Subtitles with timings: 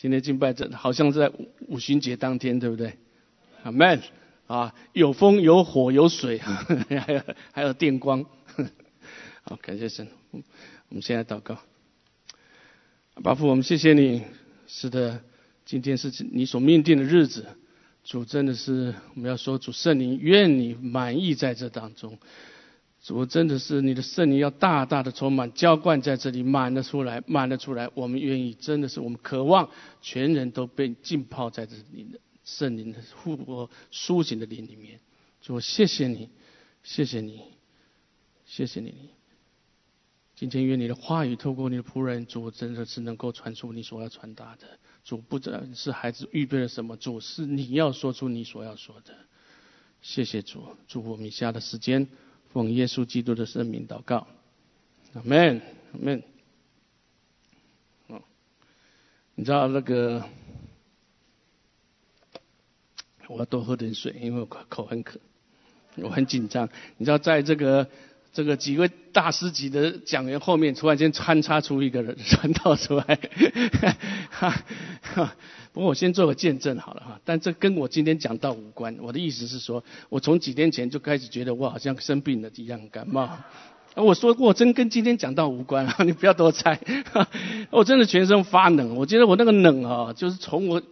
[0.00, 2.96] 今天敬拜这好像是在五五旬节当天，对不对？
[3.64, 4.00] 阿门
[4.46, 8.24] 啊，有风有火有水，还 有还有电光。
[9.42, 10.06] 好，感谢神。
[10.30, 11.58] 我们现在祷告，
[13.24, 14.22] 巴父，我们谢谢你。
[14.68, 15.20] 是的，
[15.64, 17.44] 今天是你所命定的日子。
[18.04, 22.16] 主真的是我们要说，主圣灵愿你满意在这当中。
[23.08, 27.90] 主真的是你的圣灵要大大的充满浇灌在这里，满了出来，满了出来。
[27.94, 29.70] 我们愿意，真的是我们渴望
[30.02, 35.00] 全人都被浸泡在这里的圣灵的复活苏醒的灵里面。
[35.40, 36.28] 主，谢谢你，
[36.82, 37.40] 谢谢你，
[38.44, 38.92] 谢谢你。
[40.34, 44.78] 今天愿你的话语透过你的仆人，主真的是能够传出你所要传达的。
[45.02, 49.14] 主不知道是孩子预备了什么，主是你要说出你所要说的。
[50.02, 52.06] 谢谢主，祝福我们以下的时间。
[52.52, 54.26] 奉耶稣基督的圣名祷告，
[55.14, 55.60] 阿门，
[55.92, 56.22] 阿门。
[58.08, 58.22] 哦，
[59.34, 60.24] 你知道那个，
[63.28, 65.20] 我要多喝点水，因为我口很渴，
[65.96, 66.68] 我很紧张。
[66.96, 67.88] 你知道，在这个
[68.32, 73.18] 这个几位大师级的讲员后面，突然间穿插出一个人 传道出来，
[74.30, 74.54] 哈
[75.02, 75.34] 哈。
[75.72, 78.96] 不过我先做个见证好了哈，但这跟我今天讲到无关。
[79.00, 83.38] 我的意思是说，我从几天前就开始觉得我好像生病了一样，感冒。
[83.94, 86.80] 我说过真跟今天讲到无关啊， 你不要多猜。
[87.70, 90.82] 我真的全身发冷，我觉得我那个冷啊，就是从我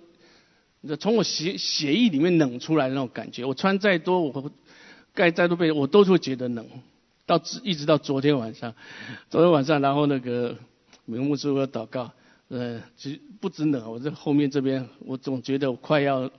[0.98, 3.44] 从我血血液里面冷出来的那种感觉。
[3.44, 4.52] 我穿再多，我
[5.14, 6.66] 盖再多被，我都会觉得冷。
[7.26, 8.74] 到一直到昨天晚上，
[9.28, 10.56] 昨天晚上，然后那个
[11.04, 12.12] 明目之我祷告。
[12.48, 16.30] 呃，其实不止冷，我这后面这边，我总觉得我快要，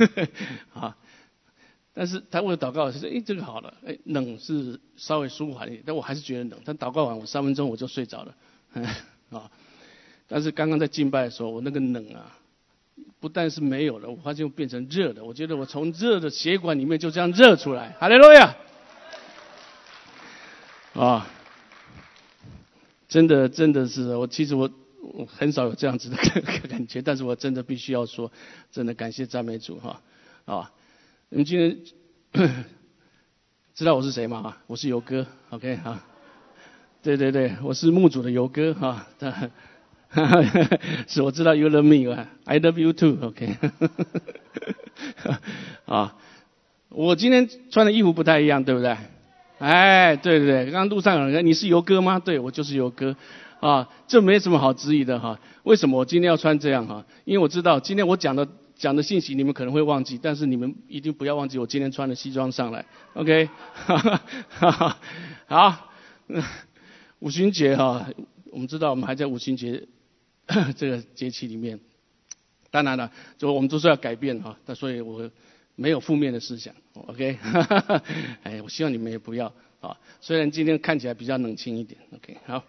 [0.72, 0.96] 啊，
[1.92, 6.58] 但是他为了祷告，是说，哎，这个好了，哎，冷是稍微舒缓一点，但我还是觉得冷。
[6.64, 8.34] 但祷告完，我三分钟我就睡着了，
[9.28, 9.50] 啊，
[10.26, 12.38] 但是刚刚在敬拜的时候，我那个冷啊，
[13.20, 18.56] 不但是没有了，我发现变成热的，我觉得我从热的血管里面就这样热出来，哈利路亚，
[20.96, 21.26] 啊，
[23.08, 24.70] 真的真的是，我其实我。
[25.12, 28.32] 我很少有这样子的 感感觉，但是我真的必须要说，
[28.72, 30.02] 真的感谢赞美主哈
[30.46, 30.72] 啊！
[31.28, 31.78] 你们今天
[33.76, 34.56] 知道我是谁吗？
[34.66, 36.02] 我是游哥，OK 哈？
[37.04, 39.06] 对对对，我是墓主的游哥哈。
[39.20, 39.48] 哈哈
[41.06, 43.56] 是，我知道 You love me 啊，I love you too，OK。
[45.86, 46.16] 啊，
[46.88, 48.96] 我今天穿的衣服不太一样，对不对？
[49.58, 52.18] 哎，对对对，刚刚路上有人，你是游哥吗？
[52.18, 53.16] 对，我就是游哥。
[53.60, 55.40] 啊，这没什么好质疑的哈。
[55.62, 57.06] 为什么我今天要穿这样哈？
[57.24, 58.46] 因为我知道今天我讲的
[58.76, 62.84] 讲的信息你们可能会忘记，但是你们一定不要忘记我今天穿的西装上来。
[63.14, 63.98] OK，哈
[64.50, 64.98] 哈
[65.46, 65.90] 好，
[67.20, 68.06] 五旬节哈，
[68.52, 69.88] 我们知道我们还在五旬节
[70.76, 71.80] 这个节气里面。
[72.70, 75.30] 当然了，就我们都是要改变哈，那所以我
[75.76, 76.74] 没有负面的思想。
[76.94, 77.38] OK，
[78.42, 79.96] 哎，我希望你们也不要啊。
[80.20, 82.00] 虽然今天看起来比较冷清一点。
[82.14, 82.64] OK，好。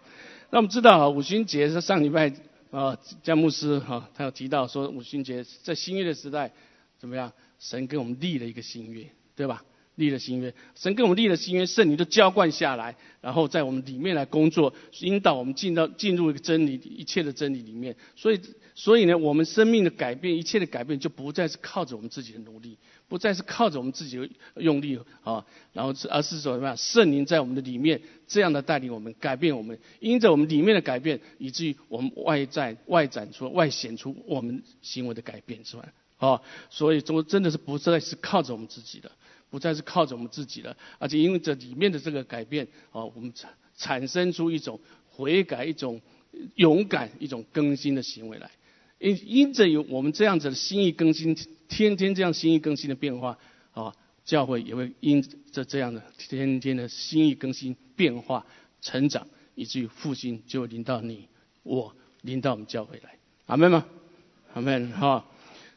[0.50, 2.32] 那我们知道啊，五旬节是上礼拜
[2.70, 6.52] 啊，詹牧师哈，他有提到说五旬节在新约的时代
[6.98, 7.32] 怎么样？
[7.58, 9.04] 神给我们立了一个新约，
[9.34, 9.64] 对吧？
[9.96, 17.96] 立了新约，神给我们立了新约，圣灵就浇灌下来，然后在我们里面来工作，引导我们进到进入一个真理一切的真理里面。
[18.14, 18.40] 所以，
[18.76, 22.78] 所以呢，我们生命的改变，一切的改变就不再是靠着我们自己的努力。
[23.08, 26.76] 不再是靠着我们自己的用力啊，然后是而是说什么样？
[26.76, 39.10] 圣灵在我们的里面这样的带领我们，改变我们，因着我们里面的改变，以至于我们外在外展出、外显出我们行为的改变之外，啊，所以中国真的是不再是靠着我们自己的，
[39.48, 46.00] 不再是靠着我们自己的，而且因为这里面的这个改变啊，我们产产生出一种悔改、一种
[46.56, 48.50] 勇敢、一种更新的行为来，
[48.98, 51.36] 因因着有我们这样子的心意更新。
[51.68, 53.38] 天天这样心意更新的变化
[53.74, 53.94] 啊，
[54.24, 55.22] 教会也会因
[55.52, 58.46] 着这样的天天的心意更新变化
[58.80, 61.28] 成长，以至于复兴就会临到你
[61.64, 63.84] 我，临到我们教会来，阿门吗？
[64.54, 65.26] 阿门哈。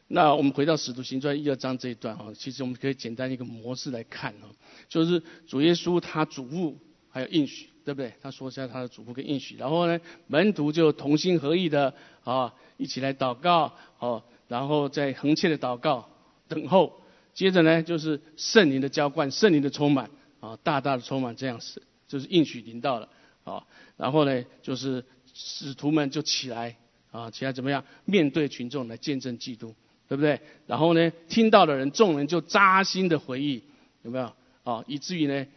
[0.08, 4.48] 那我们回到使徒行传一二章这一段哈，其实我们可以简单一个模式来看哈，
[4.88, 6.74] 就是主耶稣他嘱咐
[7.10, 8.14] 还有应许，对不对？
[8.22, 11.94] 他说一下他的嘱咐跟应许，然后呢，门徒就同心合意的
[12.24, 14.24] 啊，一起来祷告哦。
[14.48, 16.10] 然后再横切的祷告，
[16.50, 17.02] 等候，
[17.34, 20.12] 接着呢就是圣灵的浇灌，圣灵的充满，
[20.42, 23.08] 啊，大大的充满，这样是就是应许临到了，
[23.46, 26.76] 啊，然后呢就是使徒们就起来，
[27.12, 29.74] 啊，起来怎么样面对群众来见证基督，
[30.10, 30.42] 对不对？
[30.68, 33.64] 然后呢听到的人，众人就扎心的回忆，
[34.02, 34.34] 有没有？
[34.66, 35.48] 啊，以至于呢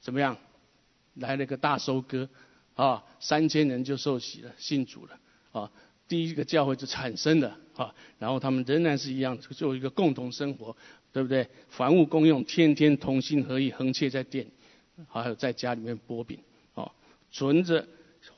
[0.00, 0.38] 怎么样
[1.18, 2.28] 来了个大收割，
[2.74, 5.18] 啊，三千人就受洗了，信主了，
[5.52, 5.70] 啊。
[6.08, 10.74] 第一个教会就产生了啊，然后他们仍然是一样，做一个共同生活，
[11.12, 11.46] 对不对？
[11.68, 14.46] 凡物公用，天天同心合意，横切在店，
[15.06, 16.38] 还有在家里面剥饼，
[16.72, 16.90] 啊，
[17.30, 17.86] 存着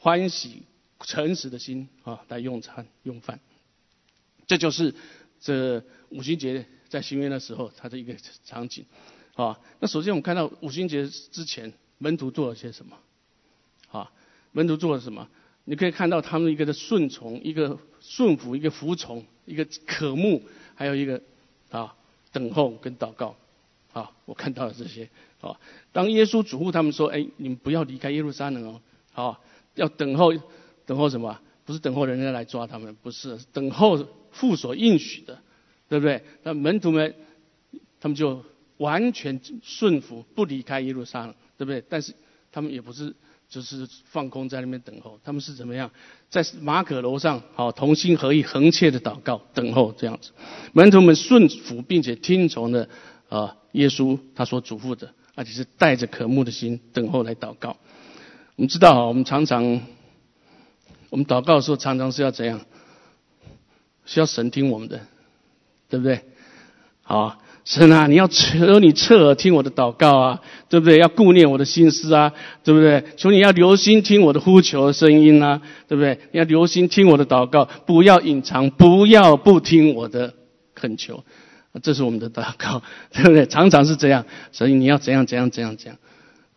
[0.00, 0.65] 欢喜
[0.99, 3.38] 诚实的心啊来用餐用饭，
[4.49, 4.93] 这就是
[5.41, 8.85] 这五旬节在新约的时候它的一个场景，
[9.35, 12.97] 啊，那首先我们看到五旬节之前门徒做了些什么，
[13.93, 14.11] 啊，
[14.50, 15.29] 门徒做了什么？
[15.64, 20.43] 你可以看到他们一个的顺从，一个顺服，一个服从，一个渴慕，
[20.75, 21.23] 还有一个
[21.70, 21.94] 啊
[22.32, 23.37] 等候跟祷告。
[23.93, 25.08] 啊，我看到了这些。
[25.41, 25.58] 啊，
[25.91, 28.81] 当耶稣嘱咐他们说：“哎，你们不要离开耶路撒冷哦，
[29.12, 29.43] 好，
[29.75, 30.32] 要等候，
[30.87, 31.41] 等候什么？
[31.64, 35.41] 不是等候人家来抓他们，不是等候父所应许的，
[35.88, 36.23] 对不对？
[36.44, 37.14] 那门徒们
[38.00, 38.44] 他们就
[38.76, 41.85] 完全顺服，不离开耶路撒冷，对不对？
[41.91, 42.15] 但是
[42.51, 43.15] 他们也不是。”
[43.51, 45.91] 就是放空在那边等候，他们是怎么样？
[46.29, 50.31] 在马可楼上，好同心合意、横切的祷告、等候这样子。
[50.73, 52.89] 门徒们顺服并且听从的
[53.29, 57.77] 啊，耶稣他所嘱咐的，而且是带着渴慕的心等候来祷告。
[58.55, 59.83] 我们知道啊，我们常常
[61.09, 62.61] 我们祷告的时候，常常是要怎样？
[64.07, 65.01] 需要神听我们的，
[65.89, 66.25] 对不对？
[67.03, 67.43] 好。
[67.65, 70.99] 神啊，你要求你侧耳听我的祷告啊，对不对？
[70.99, 72.33] 要顾念我的心思啊，
[72.65, 73.05] 对不对？
[73.17, 76.19] 求你要留心听我的呼求的声音啊，对不对？
[76.33, 80.35] 你要留心听我的祷告，不要隐藏，不要不听我的
[80.75, 81.23] 恳求，
[81.83, 83.47] 这是我们的祷告， 对不对？
[83.47, 85.99] 常常是这样，所以你要怎样怎样怎样怎样，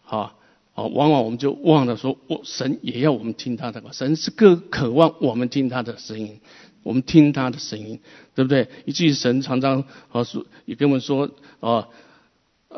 [0.01, 0.33] 好，
[0.73, 6.39] 好，往往我们就忘了说，我神也要我们听他的话，神是更渴望我们听他的声音。
[6.83, 7.99] 我们听他的声音，
[8.35, 8.67] 对不对？
[8.85, 11.87] 一句神常常啊说，也跟我们说啊，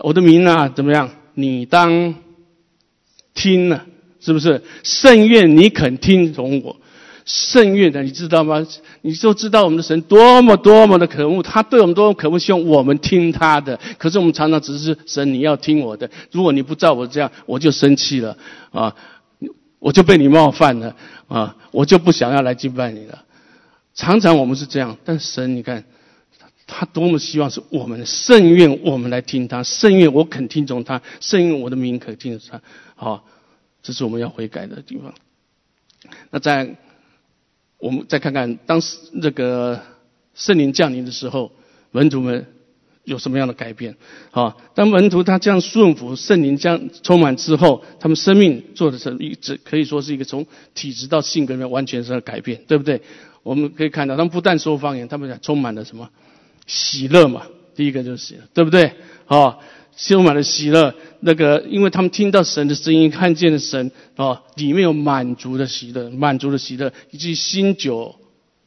[0.04, 1.10] 我的名啊怎么样？
[1.34, 2.16] 你当
[3.34, 3.81] 听呢，
[4.22, 4.63] 是不是？
[4.84, 6.78] 甚愿你肯听从我，
[7.25, 8.66] 甚愿的，你知道吗？
[9.02, 13.78] 你就知道我们的神多么多么的可恶，他对我们多么可恶，希望我们听他的。
[13.98, 16.10] 可是我们常常只是神，你要听我的。
[16.31, 18.38] 如果你不照我这样，我就生气了
[18.72, 18.96] 啊，
[19.80, 20.96] 我就被你冒犯了
[21.28, 23.25] 啊，我就不想要来敬拜你了。
[23.95, 25.86] 常常我们是这样，但神，你看，
[26.68, 32.62] 他多么希望是我们甚愿我们来听他，甚愿我肯听从他，甚愿我的名可听从他。
[32.95, 33.25] 好，
[33.81, 35.13] 这是我们要悔改的地方。
[36.30, 36.75] 那在
[37.77, 39.81] 我们再看看，当时这个
[40.33, 41.51] 圣灵降临的时候，
[41.91, 42.48] 门徒们
[43.06, 43.95] 有什么样的改变？
[44.31, 53.01] 好，当门徒他这样顺服圣灵将充满之后，他们生命做的是一直可以说是一个从体质到性格里面完全是改变，对不对？
[53.45, 56.09] 我们可以看到，他们不但说方言，他们充满了什么
[56.65, 57.44] 喜乐嘛？
[57.75, 58.92] 第一个就是喜乐，对不对？
[59.27, 59.59] 啊，
[59.95, 60.95] 充满了喜乐。
[61.19, 68.15] 那个，因为他们听到神的声音，看见了神，啊，里面有满足的喜乐，满足的喜乐，以及新酒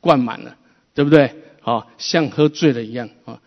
[0.01, 0.55] 灌满了，
[0.95, 1.35] 对不对？
[1.65, 3.41] 哦，像喝醉了一样啊，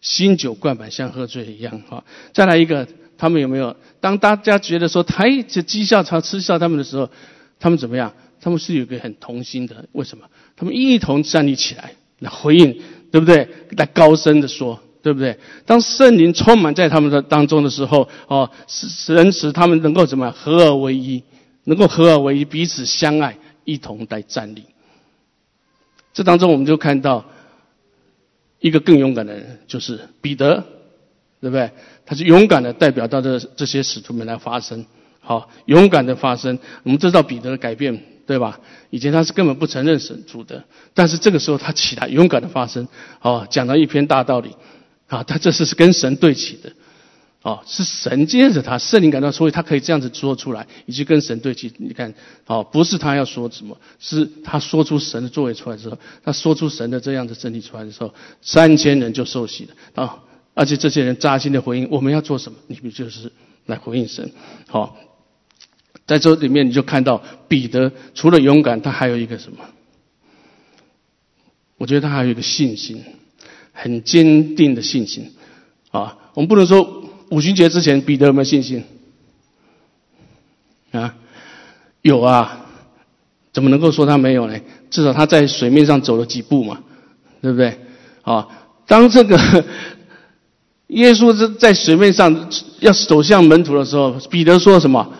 [0.00, 2.04] 新酒灌满，像喝醉了一样啊。
[2.32, 2.86] 再来一个，
[3.18, 3.74] 他们有没有？
[4.00, 7.10] 当大家觉得说，哎，这讥笑他、嗤笑他们的时候，
[7.58, 8.14] 他们怎么样？
[8.46, 10.24] 他们是有个很同心的，为什么？
[10.54, 13.48] 他们一同站立起来来回应，对不对？
[13.70, 15.36] 来高声的说，对不对？
[15.64, 21.24] 当圣灵充满在他们的当中的时候，哦，神使他们能够怎么合而为一，
[21.64, 24.62] 能够合而为一，彼此相爱，一同来站立。
[26.14, 27.24] 这当中我们就看到
[28.60, 30.62] 一个更勇敢的人，就是彼得，
[31.40, 31.68] 对不对？
[32.06, 34.86] 他是勇敢的代表到这这些使徒们来发声，
[35.18, 36.56] 好，勇敢的发声。
[36.84, 38.00] 我们知道彼得的改变。
[38.26, 38.58] 对吧？
[38.90, 40.64] 以前他是根本不承认神主的，
[40.94, 42.88] 但是这个时候他起来勇敢的发声，
[43.22, 44.50] 哦，讲了一篇大道理，
[45.06, 46.72] 啊，他这是是跟神对齐的，
[47.42, 51.72] 哦，是神接着他圣灵感到，所以他可以这样子说出来，以及跟神对齐。
[51.78, 52.12] 你看，
[52.46, 60.18] 哦，不是他要说什么，是他说出神的作为出来之后，他说出神的这样的真理出来的时候，三千人就受洗了啊！
[60.54, 62.58] 而且这些人扎心的回应：我们要做什么？
[62.66, 63.30] 你们就是
[63.66, 64.32] 来回应神，
[64.68, 64.96] 好。
[66.06, 69.58] 在这里面，你就看到彼得除了勇敢，他还有一个什么？
[71.78, 73.04] 我觉得他还有一个信心，
[73.72, 75.34] 很坚定的信心。
[75.90, 78.84] 啊，我们不能说五旬节之前彼得有没有信心？
[80.92, 81.14] 啊，
[82.02, 82.66] 有啊，
[83.52, 84.58] 怎么能够说他没有呢？
[84.88, 86.80] 至少他在水面上走了几步嘛，
[87.42, 87.78] 对不对？
[88.22, 88.46] 啊，
[88.86, 89.36] 当这个
[90.88, 92.48] 耶稣是在水面上
[92.78, 95.12] 要走向门徒的时候，彼得说什么？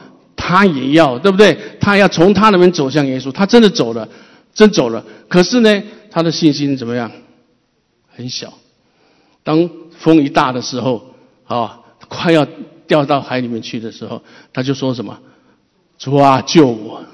[0.49, 1.59] 他也要，对不对？
[1.81, 4.09] 他要从他那边走向耶稣，他真的走了，
[4.55, 5.05] 真走了。
[5.27, 7.11] 可是呢，他的信心怎么样？
[8.15, 8.55] 很小。
[9.43, 11.15] 当风一大的时候，
[11.47, 12.47] 啊，快要
[12.87, 14.23] 掉到海里面去的时候，
[14.53, 15.19] 他就说什么
[15.99, 17.05] ：“主啊，救我！”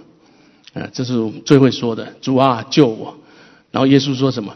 [0.75, 3.17] 啊，这是我们最会说的，主啊救我。
[3.71, 4.55] 然后耶稣说什么？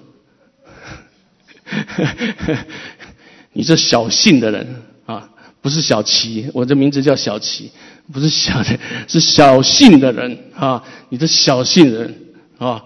[3.55, 5.31] 你这小信的人啊，
[5.63, 7.73] 不是小齐，我的名字叫小齐，
[8.13, 12.15] 不是小的， 是小信的人啊，你这小信人
[12.59, 12.83] 啊，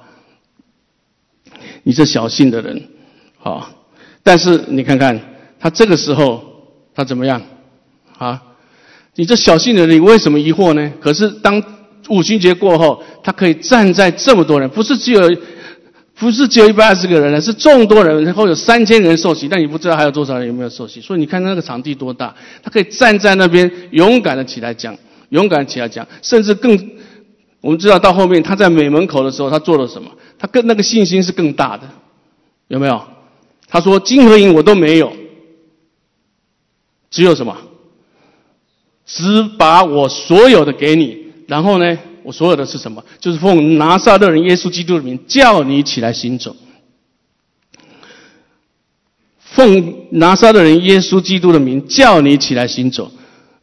[1.82, 2.88] 你这小信的人
[3.42, 3.70] 啊。
[4.22, 5.20] 但是你看看
[5.58, 6.42] 他这个时候
[6.94, 7.40] 他怎么样
[8.18, 8.42] 啊？
[9.14, 10.92] 你这小信的人，你为什么疑惑呢？
[11.00, 11.62] 可是当
[12.08, 15.20] 五旬节过后，他可以站在这么多人，不是只有。
[16.16, 21.00] 不是只有一百二十个人了是众多人，然后有三千人受洗，但你不知道还有多少人有没有受洗。
[21.00, 24.94] 所以你看那个场地多大，他可以站在那边勇敢的起来讲，
[25.30, 26.90] 勇敢起来讲，甚至更，
[27.60, 30.10] 我们知道到后面他在美门口的时候，他做了什么？
[30.38, 31.88] 他跟那个信心是更大的，
[32.68, 33.02] 有没有？
[33.66, 35.12] 他说金和银我都没有，
[37.10, 37.56] 只有什么？
[39.06, 41.98] 只把我所有的给你，然后呢？
[42.22, 43.02] 我所有的是什么？
[43.18, 46.54] 就是奉拿撒勒人耶稣基督的名叫你起来行走。
[49.38, 53.10] 奉拿撒勒人耶稣基督的名叫你起来行走。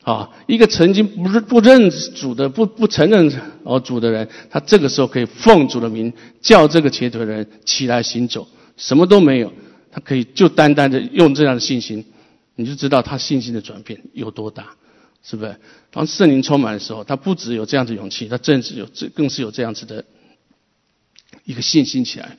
[0.07, 3.29] 啊，一个曾经不是不认主的、不不承认
[3.63, 8.47] 哦主的人，他这个时候可以奉主的名叫这个瘸腿的人起来行走，
[8.77, 9.51] 什么都没有，
[9.91, 12.05] 他可以就单单的用这样的信心，
[12.55, 14.67] 你就知道他信心的转变有多大。
[15.23, 15.57] 是不是？
[15.91, 20.05] 当圣灵充满的时候，他不只有这样子勇气，他正是有这，更是有这样子的
[21.43, 22.37] 一个信心起来，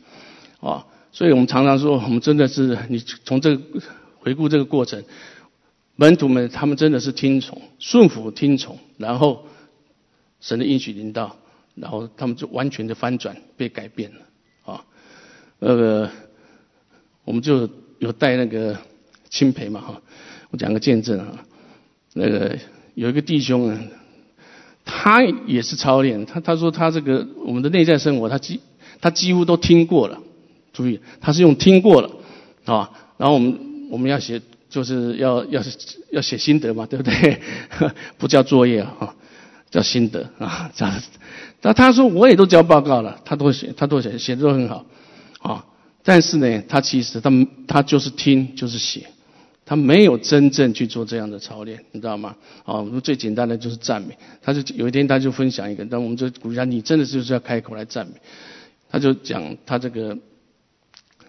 [0.60, 0.86] 啊！
[1.12, 3.62] 所以我们常常说，我们真的是你从这个
[4.20, 5.04] 回顾这个过程，
[6.00, 9.44] 门徒们他们真的是听从、顺服、听从，然后
[10.40, 11.36] 神的应许领导，
[11.74, 14.20] 然后他们就完全的翻转，被改变了，
[14.72, 14.84] 啊！
[15.58, 16.08] 那个
[17.24, 18.78] 我们就有带那个
[19.28, 20.00] 钦培嘛，哈！
[20.50, 21.44] 我讲个见证啊，
[22.14, 22.56] 那个。
[22.94, 23.80] 有一个弟兄啊，
[24.84, 28.60] 他也是操练，他他说他这个我们的内在生活，他几
[29.00, 30.20] 他几乎都听过了，
[30.72, 32.10] 注意，他是用听过了
[32.64, 35.62] 啊，然后我们我们要写就是要要
[36.10, 37.40] 要写心得嘛，对不对？
[38.18, 39.14] 不叫作业啊，
[39.70, 41.00] 叫心得啊，这样。
[41.62, 44.86] 那他说我也都交报告了，他都写，他都写，写的都很好
[45.40, 45.64] 啊，
[46.02, 47.30] 但是呢，他其实他
[47.66, 49.06] 他就是听就是写。
[49.70, 52.36] 他没有真正去做这样的操练，你知道吗？
[52.64, 54.16] 啊，我们最简单的就是赞美。
[54.40, 58.12] 他就有一天他就分享一个，但我们就鼓励他，你真的就是要开口来赞美。
[58.88, 60.16] 他就讲他这个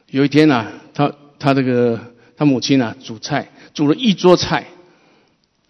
[0.07, 1.99] 有一天呐，他他这个
[2.39, 4.67] 他母亲啊煮菜，煮了一桌菜，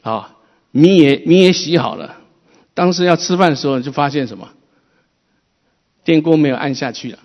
[0.03, 0.35] 啊
[0.69, 2.17] 米也米也洗好了，
[2.75, 4.49] 当时要吃饭的时候就发现什么？
[6.03, 7.19] 电锅没有按下去了，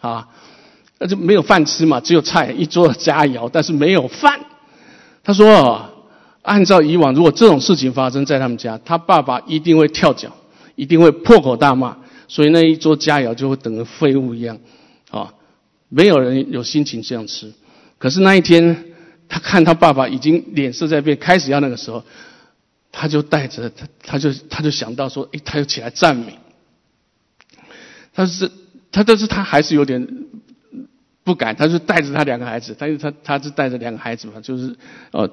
[0.00, 0.28] 啊，
[0.98, 4.38] 那就没有饭吃嘛，只有菜一桌佳肴，但是没有饭。
[5.24, 5.88] 他说
[6.42, 10.30] ：“按照以往，如果这种事情发生在他们家，他爸爸一定会跳脚，
[10.74, 11.96] 一定会破口大骂，
[12.28, 14.58] 所以那一桌佳肴就会等于废物一样，
[15.10, 15.32] 啊，
[15.88, 17.50] 没有人有心情这样吃。
[17.98, 18.84] 可是那一天，
[19.28, 22.04] 他看他爸爸已经脸色在变，开始要那个时候，
[22.92, 26.38] 他就带着他，他就他就想到说，哎，他又起来赞美。
[28.14, 28.50] 他是
[28.90, 30.08] 他，但是他还是有点。”
[31.24, 34.74] 不敢，他就带着他两个孩子，但是他他是带着两个孩子嘛，就是
[35.10, 35.30] 呃，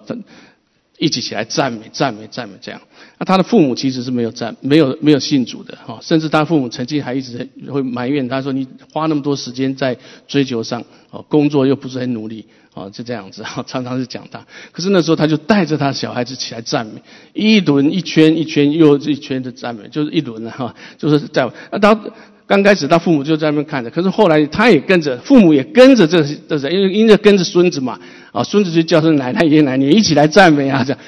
[0.98, 2.82] 一起起来赞美赞美赞美这样。
[3.18, 9.98] 那他的父母其实是没有赞没有没有信主的哈，甚至他父母曾经还一直会埋怨他说你花那么多时间在
[10.28, 14.46] 追求上，哦，工作又不是很努力，哦，就这样子， 常常是讲他。
[14.72, 17.02] 可是那时候他就带着他小孩子起来赞美，
[17.34, 22.00] 一轮一圈一圈又一圈的赞美，就是一轮哈，就是在那当。
[22.48, 28.00] 刚开始他父母就在那边看着，可是后来他也跟着，父母也跟着，这这是因为因为跟着孙子嘛，
[28.32, 31.00] 啊，孙子就叫声奶奶爷爷奶奶一起来赞美啊，这样，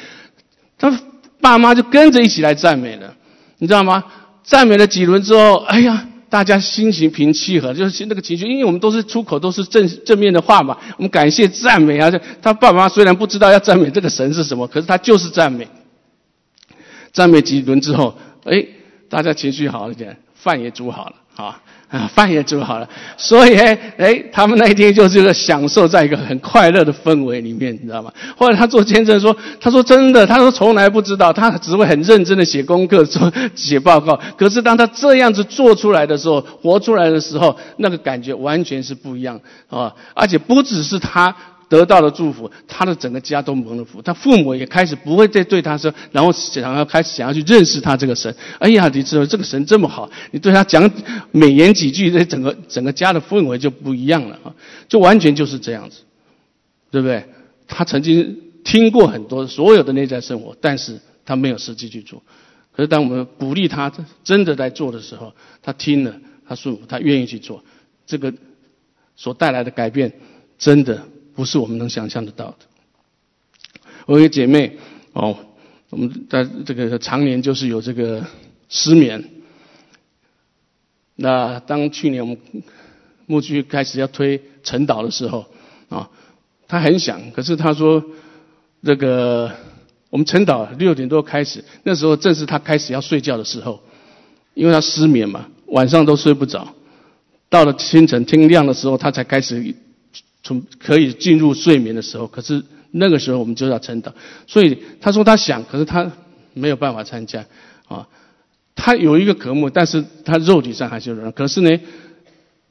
[0.80, 1.00] 他
[1.40, 3.14] 爸妈就跟着一起来赞美了，
[3.60, 4.04] 你知道吗？
[4.44, 15.68] 赞美了几轮之后，哎呀，大家心情平气和，就是那个情绪，因为我们都是出口都是正正面的话嘛，我们感谢赞美啊，他爸妈虽然不知道要赞美这个神是什么，可是他就是赞美，
[17.14, 18.66] 赞美几轮之后，哎，
[19.08, 21.16] 大家情绪好了点，饭也煮好了。
[21.38, 28.12] 啊啊，饭也煮好了，所以哎，他们那一天就是个享受在一个很快乐的氛围里面，你知道吗？
[28.36, 34.20] 后来他做见证说，他说真的，他说从来不知道，他只会很认真的写功课、做写报告。
[34.38, 39.40] 可是当他这样子做出来的时候，活出来的时候，那个感觉完全是不一样
[39.70, 39.94] 啊！
[40.14, 41.34] 而且不只是他。
[41.70, 44.02] 得到了祝福，他的整个家都蒙了福。
[44.02, 48.34] 他父母也开始不会再对他说，然后想要开始想要去认识他这个神。
[48.60, 50.90] 哎呀，你知道这个神这么好，你对他讲
[51.32, 54.56] 美言几句，这整个整个家的氛围就不一样了啊！
[54.88, 55.98] 就完全就是这样子，
[56.90, 57.26] 对不对？
[57.68, 62.24] 他曾经听过很多所有的内在生活，但是他没有实际去做。
[62.72, 63.92] 可是当我们鼓励他
[64.24, 66.16] 真的在做的时候，他听了，
[66.48, 67.64] 他顺服，他愿意去做，
[68.06, 68.34] 这个
[69.16, 70.14] 所带来的改变，
[70.58, 71.02] 真的
[71.38, 72.58] 不是我们能想象得到的。
[74.08, 74.78] 我有个姐妹
[75.14, 75.38] 哦，
[75.92, 78.26] 我们在这个常年就是有这个
[78.68, 79.24] 失眠。
[81.16, 82.38] 那当去年我们
[83.28, 85.46] 牧区开始要推晨祷的时候
[85.90, 86.10] 啊，
[86.68, 88.04] 她很想，可是她说
[88.84, 89.52] 这个。
[90.10, 93.82] 我们晨祷六点多开始，那时候正是他开始要睡觉的时候，
[94.54, 96.74] 因为他失眠嘛，晚上都睡不着。
[97.50, 99.76] 到了清晨天亮的时候，他才开始
[100.48, 102.26] 从可以进入睡眠的时候。
[102.28, 104.12] 可是那个时候我们就要晨祷，
[104.48, 106.12] 所以他说他想，可是他
[106.54, 107.46] 没有办法参加
[107.88, 108.08] 啊。
[108.76, 111.32] 他有一个科目，但是他肉体上还是有人。
[111.34, 111.80] 可是呢，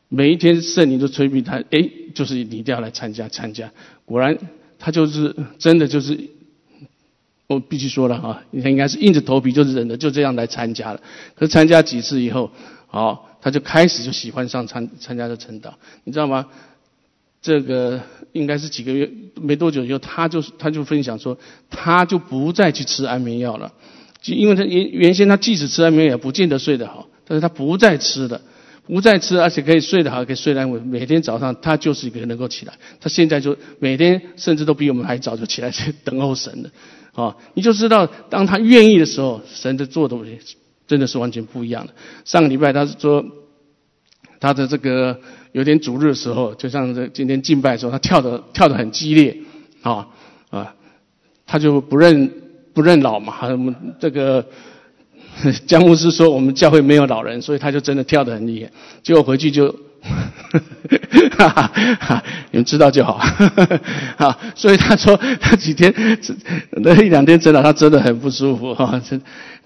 [0.09, 3.71] 每一天圣灵都催逼他，哎，就是你一定要来参加参加。
[4.05, 4.39] 果然
[4.79, 6.31] 他就是真的就是。
[7.49, 11.01] 我必须说了哈，他应该是硬着头皮，就是忍着，就这样来参加了。
[11.37, 12.51] 可是参加几次以后，
[12.89, 15.71] 好，他就开始就喜欢上参参加的晨祷，
[16.03, 16.47] 你知道吗？
[17.47, 18.01] 这个
[18.33, 19.09] 应该是几个月
[19.41, 21.39] 没多久以后，他就他就分享说，
[21.71, 23.73] 他就不再去吃安眠药了，
[24.21, 28.41] 就因为他原原先他即使吃安眠药，不见得睡得好，但是他不再吃的。
[28.89, 30.81] 不再吃，而且可以睡得好，可以睡得安稳。
[30.83, 32.75] 每天早上他就是一个能够起来。
[33.01, 36.71] 他现在就每天甚至都比我们还早就起来去 等候神了。
[37.13, 40.39] 啊，你就知道，当他愿意的时候，神的做的东西
[40.87, 41.95] 真的是完全不一样的。
[42.25, 43.25] 上个礼拜他说，
[44.41, 45.19] 他的这个
[45.53, 49.37] 有点主日的时候，就像这今天敬拜的时候，他跳的跳的很激烈，
[49.83, 50.07] 啊
[50.51, 50.75] 啊，
[51.47, 52.31] 他就不认
[52.73, 54.45] 不认老嘛，我们这个。
[55.67, 58.71] 江牧师说：“我们教会没有老人，所以他就真的跳得很厉害。
[59.03, 59.69] 结果回去就，
[61.37, 63.19] 哈哈哈你们知道就好。
[64.17, 65.95] 哈， 所以他说他几天
[66.71, 68.99] 那一两天真的他真的很不舒服 哈。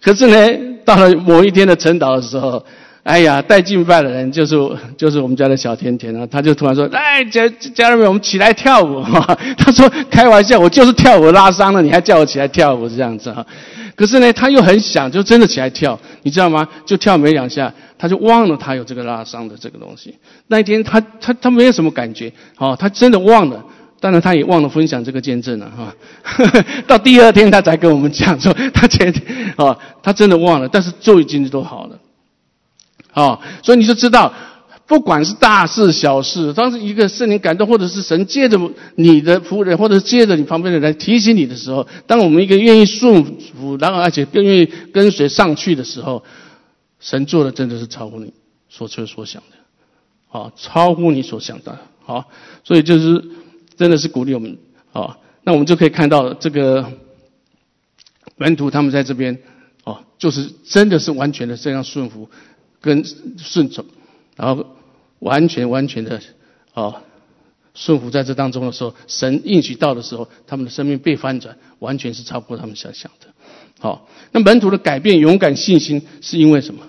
[0.00, 2.66] 可是呢，到了某一天的晨祷的时候，
[3.10, 9.02] 哎呀，带敬拜的人就是我就是我们家的小甜甜啊，他就突然说：来家家人们，我们起来跳舞。
[9.58, 13.44] 他说开玩笑，我就是跳舞拉伤了，你还叫我起来跳舞这样子哈。”
[13.96, 16.66] 可是呢，他又很想，就真的起来跳，你知道吗？
[16.86, 20.14] 就跳没两下，他就忘了他有这个拉伤的这个东西。
[20.46, 23.62] 那一天，他他他没有什么感觉，哦，他真的忘了。
[23.98, 25.92] 当然，他也忘了分享这个见证了，哈。
[26.86, 31.98] 到第二天，他才跟我们讲说， 他前天，哦，他真的忘了，但是就已经都好了，
[33.14, 34.32] 哦，所以你就知道。
[34.86, 38.58] 不管是大事小事，当时一个圣灵感动，或者是神借着
[38.96, 43.22] 你的仆人，或者是借着你旁边的人提醒你的时候，当我们一个愿意顺
[43.54, 46.24] 服，然后而且更愿意跟随上去的时候，
[46.98, 48.32] 神做的真的是超乎你
[48.68, 52.24] 所求所想的，啊，超乎你所想的，好，
[52.64, 53.24] 所以就是
[53.76, 54.58] 真的是鼓励我们，
[54.92, 56.84] 啊，那我们就可以看到这个
[58.36, 59.38] 门徒他们在这边，
[59.84, 62.28] 哦，就是真的是完全的这样顺服
[62.80, 63.04] 跟
[63.38, 63.84] 顺从，
[64.36, 64.76] 然后。
[65.20, 66.18] 完全完全的，
[66.72, 67.02] 啊，
[67.74, 73.26] 顺服在这当中的时候，神应许到的时候，他们的生命被翻转，完全是超过他们想象的。
[73.78, 76.86] 好，那门徒的改变、勇敢、信心，是因为什么？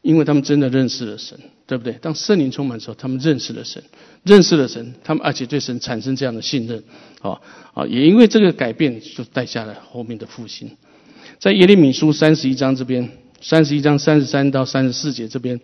[0.00, 1.92] 因为他们真的认识了神，对不对？
[1.92, 3.80] 当圣灵充满的时候，他们认识了神，
[4.24, 6.82] 认识了神，他们而且对神产生这样的信任。
[7.20, 7.40] 啊
[7.72, 10.76] 啊，也因为这个改变，就带下了后面的复兴。
[11.38, 13.08] 在耶利米书三十一章这边，
[13.42, 15.60] 三十一章三十三到三十四节这边。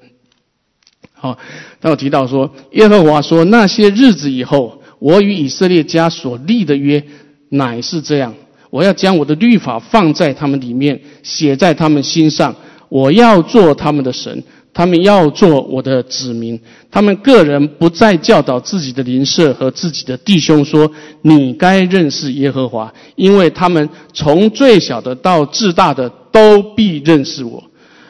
[1.12, 1.38] 好，
[1.81, 7.03] 他有提到说，耶和华说，那些日子以后，我与以色列家所立的约，
[7.51, 8.35] 乃是这样：
[8.71, 12.55] 我要将我的律法放在他们里面，写在他们心上。
[12.88, 16.59] 我要做他们的神，他们要做我的子民。
[16.91, 27.64] 他们个人不再教导自己的邻舍和自己的弟兄说：“你该认识耶和华，因为他们从最小的到至大的都必认识我。”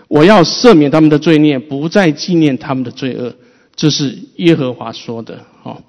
[0.08, 3.34] 我要赦免他们的罪孽，不再纪念他们的罪恶。
[3.76, 5.44] 这是耶和华说的。
[5.62, 5.82] 好，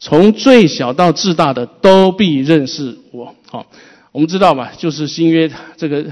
[0.00, 3.34] 从最小到至大的都必认识我。
[3.48, 3.66] 好，
[4.10, 6.04] 我们知道嘛，就是新约这个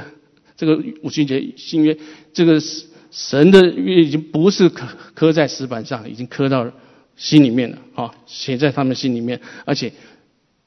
[0.57, 1.99] 这个五旬节新约，
[2.33, 2.63] 这个
[3.11, 6.71] 神的约已经不是刻刻在石板上，已经刻到
[7.17, 7.79] 心里面了。
[7.93, 9.93] 好，写在他们心里面，而且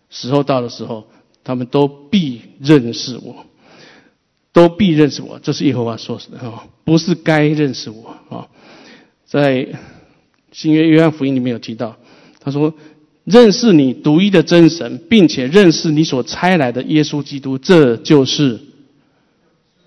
[0.10, 1.08] 时候到的时候，
[1.44, 3.46] 他们都必认识我。
[4.54, 8.48] 都必认识我，这是耶和华说的哈，不是该认识我啊。
[9.26, 9.68] 在
[10.52, 11.96] 新约约翰福音里面有提到，
[12.42, 12.74] 他说
[13.24, 18.60] ：“认识你独一的真神，并且认识你所差来的耶稣基督，这就是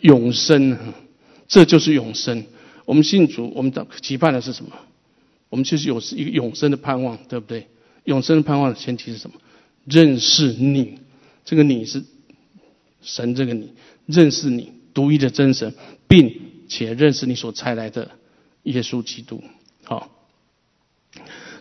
[0.00, 0.78] 永生。
[1.46, 2.44] 这就是永生。
[2.86, 4.70] 我们信主，我们的期盼的是什么？
[5.50, 7.68] 我们就是有一个永生的盼望，对不对？
[8.04, 9.36] 永生的盼望的前提是什么？
[9.84, 10.98] 认识你，
[11.44, 12.02] 这个你是
[13.02, 13.74] 神，这个你。”
[14.06, 15.74] 认识你独一的真神，
[16.08, 18.10] 并且认识你所差来的
[18.64, 19.42] 耶稣基督。
[19.82, 20.10] 好，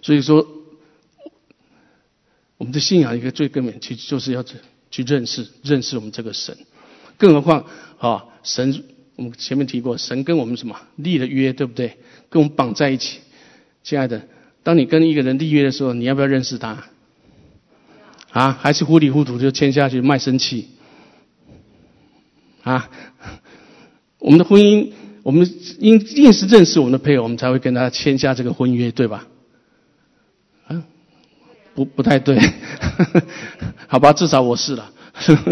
[0.02, 0.48] 所以说，
[2.58, 6.58] 我们的信仰一个最根本，其实就是要去认识认识我们这个神。
[7.18, 7.66] 更何况
[7.98, 8.84] 啊，神
[9.16, 11.98] 我们前面提过，神跟我们什么立了约，对不对？
[12.30, 13.20] 跟我们绑在一起。
[13.84, 14.28] 亲爱的，
[14.64, 16.86] 当你跟一个人立约的时候，你要不要认识他？
[18.32, 20.70] 啊，还是糊里糊涂就签下去卖身契？
[22.64, 22.90] 啊，
[24.20, 25.48] 我们的婚姻，我们
[25.80, 29.28] 应应是认识我们的配偶，我们才会跟他签下这个婚约，对吧？
[30.68, 30.84] 啊，
[31.76, 32.40] 不不太对，
[33.88, 34.92] 好吧，至少我是了。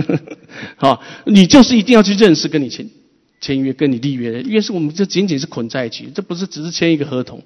[0.77, 2.89] 好，你就是一定要去认识，跟你签
[3.39, 7.43] 签约，跟你立约的约是我们这仅仅是捆在一起，这不是只是签一个合同。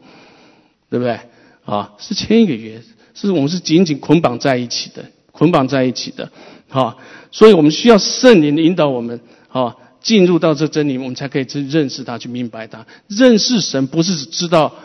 [0.88, 1.20] 对不对？
[1.66, 2.80] 啊，是签一个约，
[3.16, 6.32] 是我们是紧紧捆绑在一起的，捆绑在一起的，
[6.70, 7.00] 好，
[7.32, 9.20] 所以我们需要圣灵引导我们，
[9.56, 12.86] 啊，进入到这真理，我们才可以去认识它，去明白它。
[13.08, 14.76] 认识神不是只知道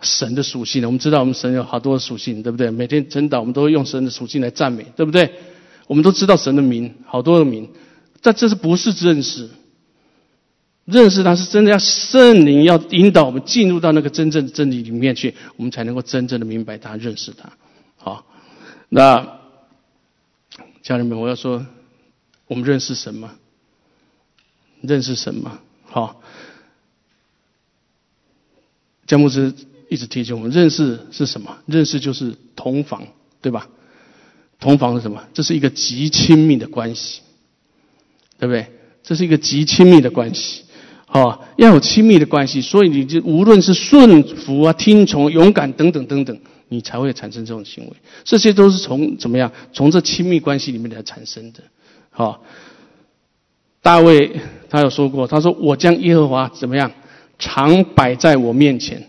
[0.00, 2.68] 神的属性，我们知道我们神有好多属性，对不对？
[2.72, 5.32] 每天晨祷，我们都会用神的属性来赞美，对不对？
[5.86, 7.70] 我们都知道神的名，好多的名，
[8.20, 9.48] 但这是不是认识？
[10.84, 17.52] 认识他是真的要圣灵要引导我们进入到那个真正的真理里面去，我们才能够真正的明白他、认识他。
[17.96, 18.26] 好，
[18.88, 19.38] 那
[20.82, 21.64] 家人们，我要说，
[22.48, 23.30] 我们认识什么？
[24.80, 25.60] 认识什么？
[25.84, 26.20] 好，
[29.06, 29.52] 江牧师
[29.88, 31.58] 一直提醒我们，认识是什么？
[31.66, 33.06] 认识就是同房，
[33.40, 33.68] 对吧？
[34.60, 35.22] 同房是什么？
[35.32, 37.20] 这是一个极亲密的关系，
[38.38, 38.66] 对不对？
[39.02, 40.64] 这是一个极亲密的关系。
[41.06, 46.38] 好，要有亲密的关系，所以你就无论是顺服啊、听从、勇敢等等等等，
[46.68, 47.92] 你才会产生这种行为。
[48.24, 49.50] 这些都是从怎么样？
[49.72, 51.62] 从这亲密关系里面来产生的。
[52.10, 52.42] 好，
[53.82, 56.90] 大卫他有说过，他说：“我将耶和华怎么样，
[57.38, 59.06] 常摆在我面前，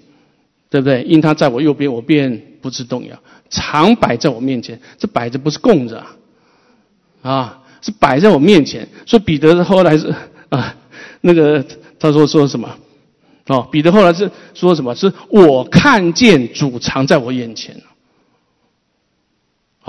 [0.70, 1.04] 对不对？
[1.04, 3.18] 因他在我右边，我便不知动摇。
[3.50, 6.16] 常摆在我面前，这摆着不是供着啊，
[7.22, 8.88] 啊，是摆在我面前。
[9.06, 10.14] 所以彼得后来是
[10.50, 10.76] 啊，
[11.22, 11.66] 那个。
[12.02, 12.78] 他说说什么？
[13.48, 14.96] 哦，彼得后来是说什么？
[14.96, 17.76] 是我看见主藏在我眼前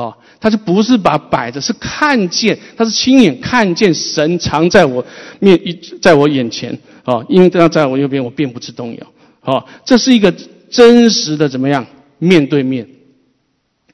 [0.00, 5.04] 好，他就不是把摆着，是看见，他是亲眼看见神藏在我
[5.40, 6.78] 面一在我眼前。
[7.04, 9.06] 哦，因为他在我右边，我便不知动摇。
[9.40, 10.32] 好，这是一个
[10.70, 11.86] 真实的怎么样
[12.18, 12.88] 面对面？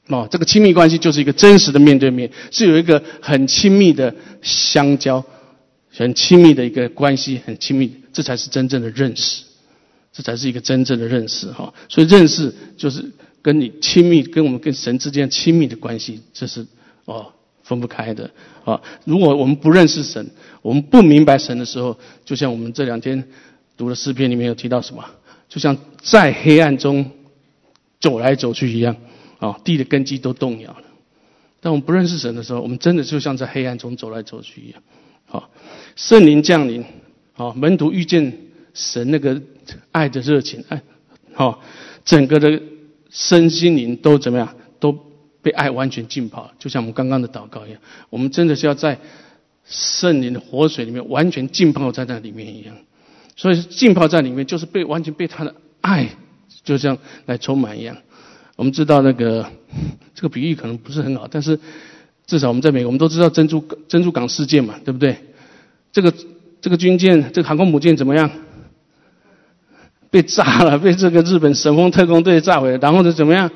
[0.07, 5.25] 哦，这个亲密关系就是一个真实的面对面，是有一个很亲密的相交。
[5.89, 9.41] 很亲密的一个关系，很亲密，这才是真正的认识，
[10.13, 11.73] 这才是一个真正的认识哈。
[11.89, 13.03] 所以认识就是
[13.47, 16.67] 跟你亲密，跟我们跟神之间亲密的关系，这是
[17.05, 17.31] 哦
[17.63, 18.29] 分不开的
[18.65, 18.81] 啊。
[19.05, 20.29] 如果我们不认识神，
[20.61, 23.23] 我们不明白神的时候，就像我们这两天
[23.77, 25.05] 读的诗篇里面有提到什么，
[25.47, 27.09] 就像在黑暗中
[28.01, 28.97] 走来走去一样
[29.39, 30.83] 啊，地的根基都动摇了。
[31.61, 34.83] 当我们不认识神的时候，我们真的就像在黑暗中走来走去一样。
[35.25, 35.49] 好，
[35.95, 36.83] 圣灵降临，
[37.31, 38.39] 好，门徒遇见
[38.73, 39.41] 神那个
[39.93, 40.81] 爱的热情，爱，
[41.31, 41.61] 好，
[42.03, 42.61] 整个的
[43.09, 44.55] 身心灵都怎么样？
[44.79, 44.97] 都
[45.41, 47.79] 被爱完全浸泡，就像我们刚刚的祷告一样。
[48.09, 48.99] 我们真的是要在
[49.65, 52.75] 圣灵的活水里面完全浸泡在那里面一样。
[53.35, 56.09] 所以浸泡在里面，就是被完全被他的爱
[56.63, 57.97] 就这样来充满一样。
[58.55, 59.51] 我们知道那个
[60.15, 61.59] 这个比喻可能不是很好，但是。
[62.27, 65.15] 至少我们在美国，我们都知道珍珠珍珠港事件嘛，对不对？
[65.93, 66.13] 这个
[66.59, 68.29] 这个军舰，这个航空母舰怎么样？
[70.09, 73.49] 被炸了， 被这个日本神风特工队炸毁了，然后呢怎么样？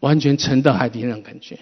[0.00, 1.56] 完全沉到海底那种感觉，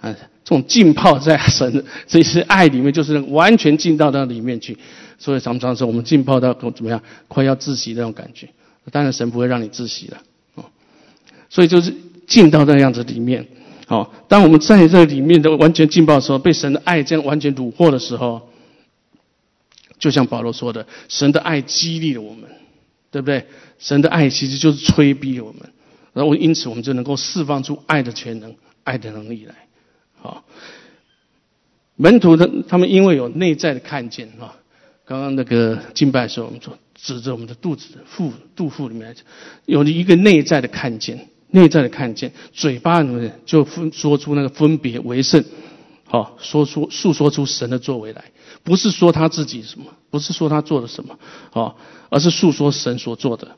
[0.00, 0.12] 啊，
[0.44, 4.76] 这种浸泡在神这些爱里面，就是完全浸到到里面去。
[5.18, 8.48] 所以常常说我们浸泡到怎么样，快要窒息那种感觉。
[8.92, 10.18] 当然神不会让你窒息了，
[10.56, 10.64] 哦，
[11.48, 11.94] 所以就是
[12.26, 13.46] 浸到那样子里面。
[13.86, 18.42] 好，当我们在这里面都完全浸泡的时候，被神的爱这样完全虏获的时候，
[19.98, 22.42] 就像保罗说的，神的爱激励了我们，
[23.10, 23.46] 对不对？
[23.78, 25.60] 神的爱其实就是催逼我们，
[26.12, 29.54] 然后因此我们就能够释放出爱的全能、爱的能力来。
[30.20, 30.44] 好，
[31.96, 34.56] 门徒的他们因为有内在的看见啊，
[35.04, 39.14] 刚刚那个敬拜的时候，我们说指着我们的肚子腹肚腹里面
[39.64, 41.28] 有了一个内在的看见。
[41.48, 45.42] 内在的看见，嘴巴里面就分说出那个分别为圣，
[46.04, 48.24] 好说出诉说出神的作为来，
[48.66, 51.16] 不是说他自己什么，不是说他做了什么，
[51.52, 51.76] 哦，
[52.10, 53.56] 而是诉说神所做的，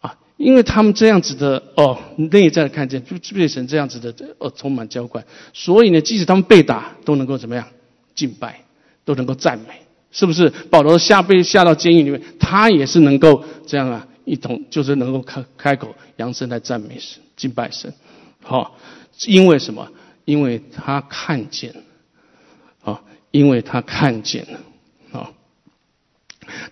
[0.00, 7.68] 啊，因为他们这样子的哦，内在的看见就被神这样子的哦充满浇灌，所以呢，即使他们被打，都能够怎么样
[8.16, 8.64] 敬拜，
[9.04, 10.50] 都能够赞美是不是？
[10.68, 17.94] 保罗下被下到监狱里面，他也是能够这样啊，一同就是能够开开口扬声来赞美神、敬拜神。
[18.42, 18.76] 好，
[19.26, 19.88] 因为什么？
[20.24, 21.74] 因为他看见，
[23.34, 25.32] 因为他看见了，啊。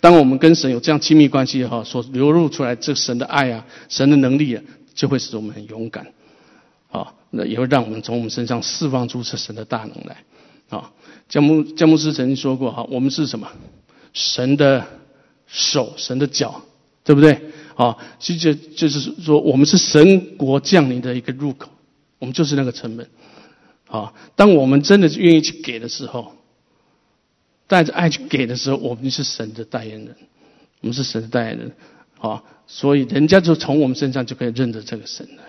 [0.01, 4.63] 当我们跟神有这样亲密关系哈，所流露出来这神的爱啊，神的能力啊，
[4.95, 6.07] 就会使我们很勇敢，
[6.89, 10.23] 啊，那也会让我们从我们身上释放出这神的大能来，
[10.69, 10.93] 啊，
[11.29, 13.49] 姜牧姜牧师曾经说过哈，我们是什么？
[14.13, 14.87] 神的
[15.49, 16.63] 手，神的脚，
[17.03, 17.41] 对不对？
[17.75, 21.71] 啊，其实就是说，我们是神国降临的一个入口，
[22.21, 23.09] 我们就是那个城门，
[23.89, 26.35] 啊，当我们真的愿意去给的时候。
[27.73, 30.15] 带着爱去给的时候，我们是神的代言人，
[30.83, 31.73] 我们是神的代言人，
[32.21, 35.45] 啊，所以人家就从我们身上就可以认得这个神来，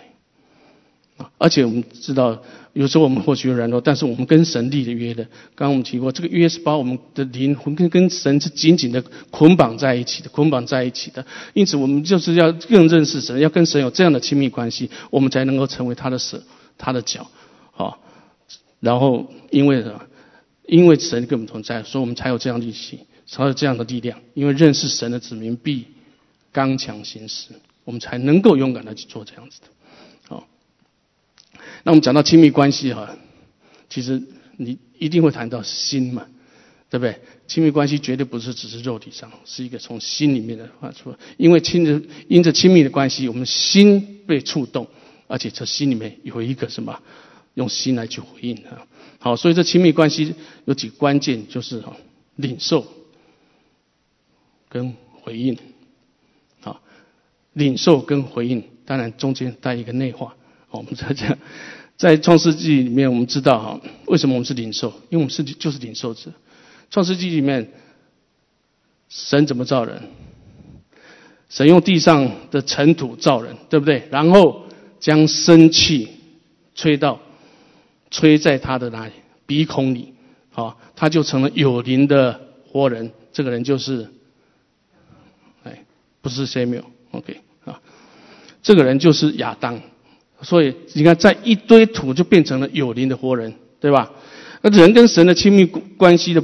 [1.17, 16.39] 啊，而且我们知道，有时候我们或许有软弱，但是我们跟神立的约的，刚刚我们提过，这个约是把我们的灵魂跟跟神是紧紧的捆绑在一起的，捆绑在一起的，因此我们就是要更认识神，要跟神有这样的亲密关系，我们才能够成为他的手，
[16.77, 17.29] 他的脚，
[17.75, 17.97] 啊，
[18.79, 20.01] 然后因为什么。
[20.65, 24.19] 因为神跟我们同在，所以我们才有这样的力气，才有这样的力量。
[24.33, 25.85] 因为认识神的子民必
[26.51, 27.49] 刚强行事，
[27.83, 29.67] 我们才能够勇敢的去做这样子的。
[30.27, 30.47] 好，
[31.83, 33.17] 那我们讲到亲密关系哈，
[33.89, 34.21] 其实
[34.57, 36.25] 你一定会谈到心嘛，
[36.89, 37.19] 对不对？
[37.45, 41.13] 亲密关系绝对不是只是肉体上，是一个从心里面的发出。
[41.37, 44.87] 因为亲着因着亲密的关系，我们心被触动，
[45.27, 47.01] 而且这心里面有一个什么，
[47.53, 48.87] 用心来去回应啊。
[49.19, 50.35] 好，所以这亲密关系
[50.65, 51.95] 有几个关键，就是哈，
[52.35, 52.85] 领受
[54.67, 55.57] 跟回应。
[56.61, 56.81] 好，
[57.53, 60.35] 领受跟回应，当然中间带一个内化。
[60.71, 61.37] 我们在讲，
[61.95, 64.89] 在创世纪里面，我们知道哈，为什么我们是领受？
[65.09, 66.31] 因为我们是就是领受者。
[66.89, 67.71] 创世纪里面，
[69.07, 70.01] 神怎么造人？
[71.49, 74.07] 神用地上的尘土造人，对不对？
[74.11, 74.65] 然后
[74.99, 76.09] 将生气
[76.75, 77.21] 吹到。
[78.13, 79.13] 吹在他的哪里
[79.47, 80.13] 鼻孔里，
[80.51, 83.11] 好，他就成了有灵的活人。
[83.33, 84.07] 这个人就是，
[85.63, 85.83] 哎，
[86.21, 87.81] 不是 Samuel，OK 啊，
[88.61, 89.81] 这个人就是亚当。
[90.43, 94.11] 所以你看，在一堆土就变成了有灵的活人，对吧？
[94.61, 96.43] 那人跟神的亲密关系的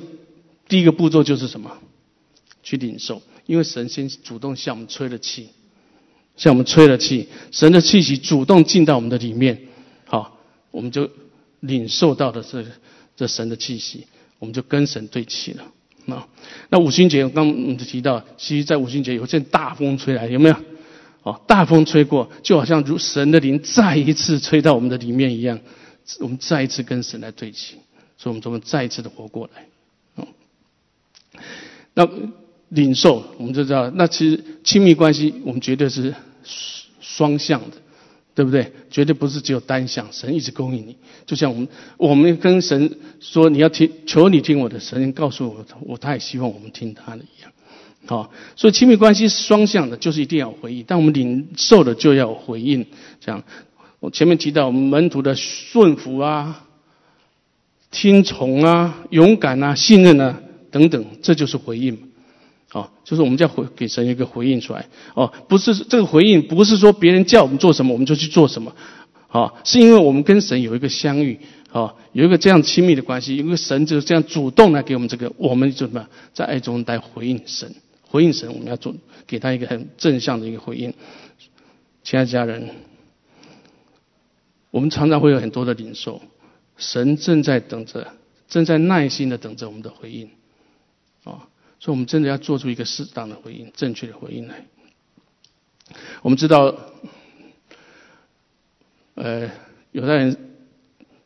[0.68, 1.78] 第一个步骤就是什么？
[2.64, 5.50] 去领受，因为神先主动向我们吹了气，
[6.36, 9.68] 向我们吹了气，神的气息主动进到我们的里面，
[10.06, 10.40] 好，
[10.72, 11.08] 我们就。
[11.60, 12.66] 领受到的这
[13.16, 14.08] 这神的气息，
[14.40, 15.64] 我们就跟神对齐了。
[16.06, 16.28] 那
[16.70, 20.56] 那五旬节刚我们提到，其实，在五旬节有阵大风吹来，有没有？
[21.22, 25.60] 哦，大风吹过，就好像如神的灵再一次吹到我们的里面一样，
[26.20, 27.76] 我们再一次跟神来对齐，
[28.18, 29.66] 所以我们怎么再一次的活过来？
[30.16, 30.28] 哦，
[31.94, 32.10] 那
[32.70, 36.16] 领受我们就知道，那其实亲密关系我们绝对是
[37.02, 37.78] 双向的。
[38.40, 38.72] 对不对？
[38.90, 40.96] 绝对不是只有单向，神一直供应你。
[41.26, 47.52] 就像我们，我们跟神说你要听，求你听我的，神告诉我，我他也希望我们听他的一样。
[48.06, 50.86] 好，所以亲密关系是双向的，就是一定要回应。
[50.88, 52.86] 但我们领受的就要回应。
[53.20, 53.44] 这样，
[54.00, 56.66] 我前面提到我们门徒的顺服啊、
[57.92, 62.09] 听从啊、勇敢啊、信任啊等等，这就是回应。
[62.72, 64.88] 哦，就是我们叫回给神一个回应出来。
[65.16, 68.76] 哦，不是这个回应，不是说别人叫我们做什么我们就去做什么。
[69.30, 71.40] 哦，是因为我们跟神有一个相遇，
[71.72, 77.76] 哦，有一个这样亲密的关系，因为神就是这样主动来给我们这个，我们怎么在爱中来回应神？
[78.02, 78.96] 回应神，我们要做
[79.28, 80.94] 给他一个很正向的一个回应。
[82.04, 82.70] 亲爱的家人，
[84.72, 86.22] 我们常常会有很多的领受，
[86.78, 88.08] 神正在等着，
[88.48, 90.30] 正在耐心的等着我们的回应。
[91.80, 94.66] 所以，我们真的要做出一个适当的回应，正确的回应来。
[96.22, 96.76] 我们知道，
[99.16, 99.50] 呃，
[99.92, 100.38] 犹太人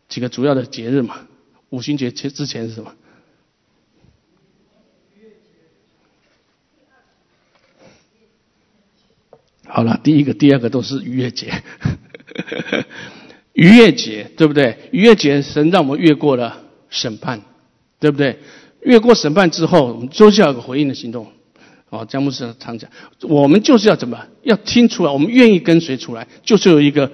[0.08, 1.28] 几个主要的节日嘛，
[1.70, 2.94] 五旬节之之前是什么？
[9.66, 11.64] 好了，第一个、第二个都是逾越节。
[13.54, 14.90] 逾越节对不对？
[14.92, 17.42] 逾越节神让我们越过了审判，
[18.00, 18.40] 对不对？
[18.86, 21.28] 越过审判之后，我们就是要有个回应的行动。
[21.90, 22.90] 哦，江牧师常讲，
[23.22, 24.18] 我们就是要怎么？
[24.42, 27.12] 要听出来，我们愿意跟随出来，就是有一个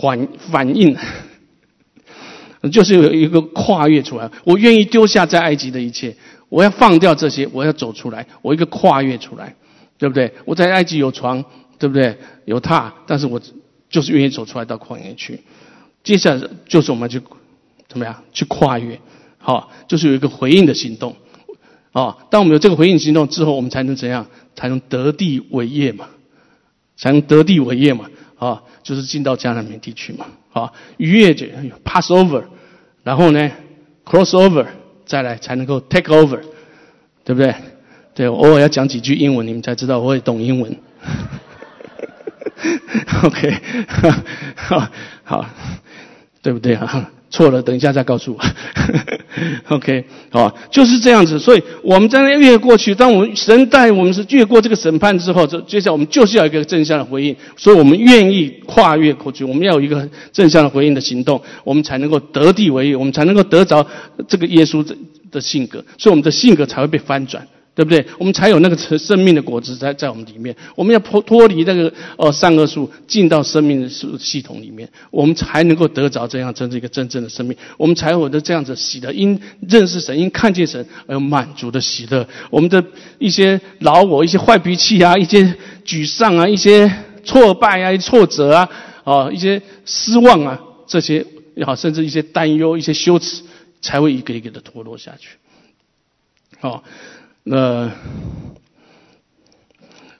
[0.00, 0.96] 反反应，
[2.70, 4.30] 就是有一个跨越出来。
[4.44, 6.14] 我愿意丢下在埃及的一切，
[6.48, 9.56] 我要放掉这些，我要走出来，我一个跨越出来，
[9.98, 10.32] 对不对？
[10.44, 11.44] 我在埃及有床，
[11.76, 12.16] 对不对？
[12.44, 13.40] 有榻，但是我
[13.90, 15.40] 就是愿意走出来到旷野去。
[16.04, 17.20] 接下来就是我们去
[17.88, 19.00] 怎么样去跨越。
[19.38, 21.16] 好，就是有一个回应的行动，
[21.92, 24.26] 啊，当我们有这个回应行动之后，我们才能怎样？
[24.54, 26.08] 才能得地为业嘛？
[26.96, 28.10] 才能得地为业嘛？
[28.38, 30.26] 啊，就是进到迦南美地区嘛？
[30.52, 32.44] 啊，逾越节 pass over，
[33.04, 33.50] 然后呢
[34.04, 34.66] cross over，
[35.06, 36.40] 再来才能够 take over，
[37.24, 37.54] 对不对？
[38.14, 40.76] 对，我偶尔要讲几句英文，你们才知道我会懂英文。
[43.22, 43.54] OK，
[44.56, 44.88] 好，
[45.22, 45.46] 好，
[46.42, 47.12] 对不对啊？
[47.30, 48.40] 错了，等一下再告诉我。
[49.68, 51.38] OK，好，就是这样子。
[51.38, 57.36] 所以我们在那越过去，当我们神带我们是越过这个审判之后，这接下来我们就是要一个正向的回应。
[57.56, 63.86] 所以我们愿意跨越过去，我们要有一个正向的回应的行动，我们才能够得地为业，我们才能够得着
[64.26, 64.96] 这个耶稣的
[65.30, 67.46] 的性格，所以我们的性格才会被翻转。
[67.78, 68.04] 对不对？
[68.18, 70.56] 我们才有那个生命的果子在在我们里面。
[70.74, 77.56] 我们要脱脱离那个呃善恶树，进到生命的系系统里面，我们才能够得着这样真正一个真正的生命。
[77.76, 82.26] 我们才有的这样子喜乐，因认识神，因看见神而满足的喜乐。
[82.50, 82.84] 我们的
[83.20, 85.54] 一些老我、一些坏脾气啊，一些
[85.86, 88.68] 沮丧啊，一些挫败啊、挫折啊，
[89.04, 93.44] 啊，一些失望啊，这些也好，甚至一些担忧、一些羞耻，
[93.80, 95.28] 才会一个一个的脱落下去。
[96.58, 96.82] 好。
[97.50, 97.90] 那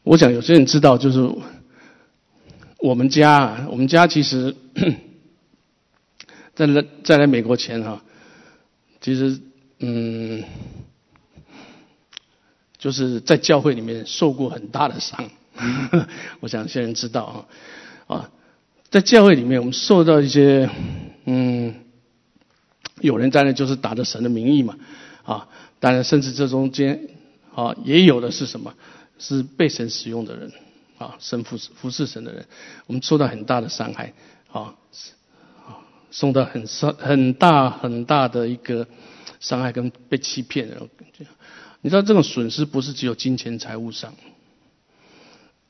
[0.03, 1.31] 我想有些人知道，就是
[2.79, 4.57] 我们家，我们家其实，
[6.57, 8.03] 在来在来美国前哈，
[9.03, 9.39] 其实
[9.81, 10.43] 嗯，
[12.79, 15.29] 就是在教会里面受过很大的伤。
[16.41, 17.47] 我想有些人知道
[18.07, 18.31] 啊，啊，
[18.89, 20.71] 在教会里面我们受到一些
[21.27, 21.75] 嗯，
[23.03, 24.79] 有人在那就是打着神的名义嘛，
[25.25, 25.47] 啊，
[25.79, 27.11] 当然甚至这中间。
[27.59, 28.73] 啊，也有的是什么？
[29.19, 30.53] 是被神使用的人，
[30.97, 32.47] 啊，神服服侍神的人，
[32.87, 34.15] 我们受到很大的伤害，
[34.53, 34.77] 啊，
[35.67, 38.87] 啊，受到很伤很大很大的一个
[39.41, 41.27] 伤害跟被欺骗的感觉。
[41.81, 44.15] 你知道这种损失不是只有金钱财务上，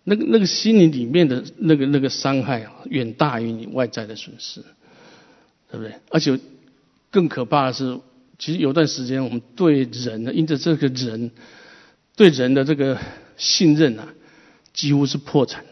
[0.05, 4.61] 那个那个心灵里面的那个那个伤害啊，远大于你外在的损失，
[5.71, 5.95] 对不对？
[6.11, 6.39] 而且
[7.11, 7.99] 更可怕的是，
[8.39, 11.31] 其实有段时间我们对人呢，因着这个人。
[12.19, 12.99] 对人的这个
[13.37, 14.13] 信任啊，
[14.73, 15.65] 几乎是破产，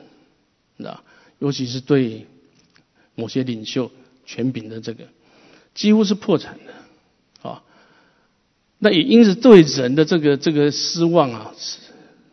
[0.79, 1.03] 知道
[1.41, 2.29] 尤其是对
[3.17, 3.91] 某些领袖、
[4.25, 5.09] 权柄的这个，
[5.75, 7.65] 几乎是破产的，啊。
[8.79, 11.53] 那也因此对人的这个这个失望啊，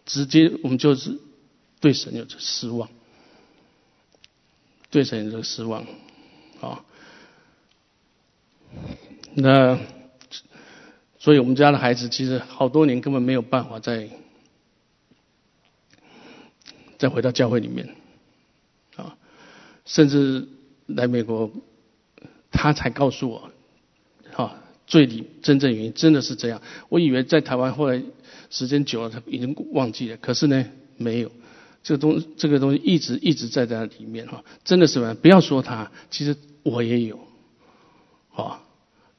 [0.05, 1.19] 直接我们就是
[1.79, 2.87] 对神有失望，
[4.91, 5.87] 对神有这个失望，
[6.61, 6.85] 啊。
[9.33, 9.79] 那。
[11.23, 14.09] 所以我们家的孩子其实好多年根本没有办法再
[16.97, 17.95] 再回到教会里面
[18.97, 19.15] 啊，
[19.85, 20.49] 甚至
[20.85, 21.49] 来美国，
[22.51, 23.51] 他才告诉我，
[24.35, 26.61] 啊，最里真正原因真的是这样。
[26.89, 28.03] 我以为在台湾后来
[28.49, 30.65] 时间久了，他已经忘记了，可是呢，
[30.97, 31.31] 没有
[31.83, 35.15] 这个东这个东西一直一直在在里面哈，真的是么？
[35.15, 37.17] 不要说他，其实我也有，
[38.35, 38.59] 啊。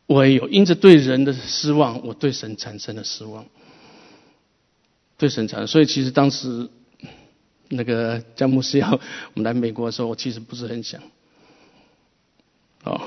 [0.06, 3.46] 我也有因着对人的失望，我对神产生了失望，
[5.16, 5.66] 对神产生。
[5.66, 6.68] 所以其实当时
[7.68, 9.00] 那个詹姆斯要我
[9.34, 11.00] 们来美国的时候，我其实不是很想。
[12.84, 13.00] 哦，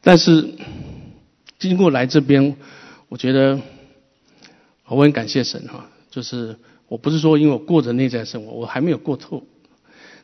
[0.00, 0.54] 但是
[1.60, 2.56] 经过来这边，
[3.08, 3.60] 我觉得
[4.86, 5.88] 我很感谢神哈。
[6.10, 6.56] 就是
[6.88, 9.46] 我不是说因为我过着内在生活，我还没有过透。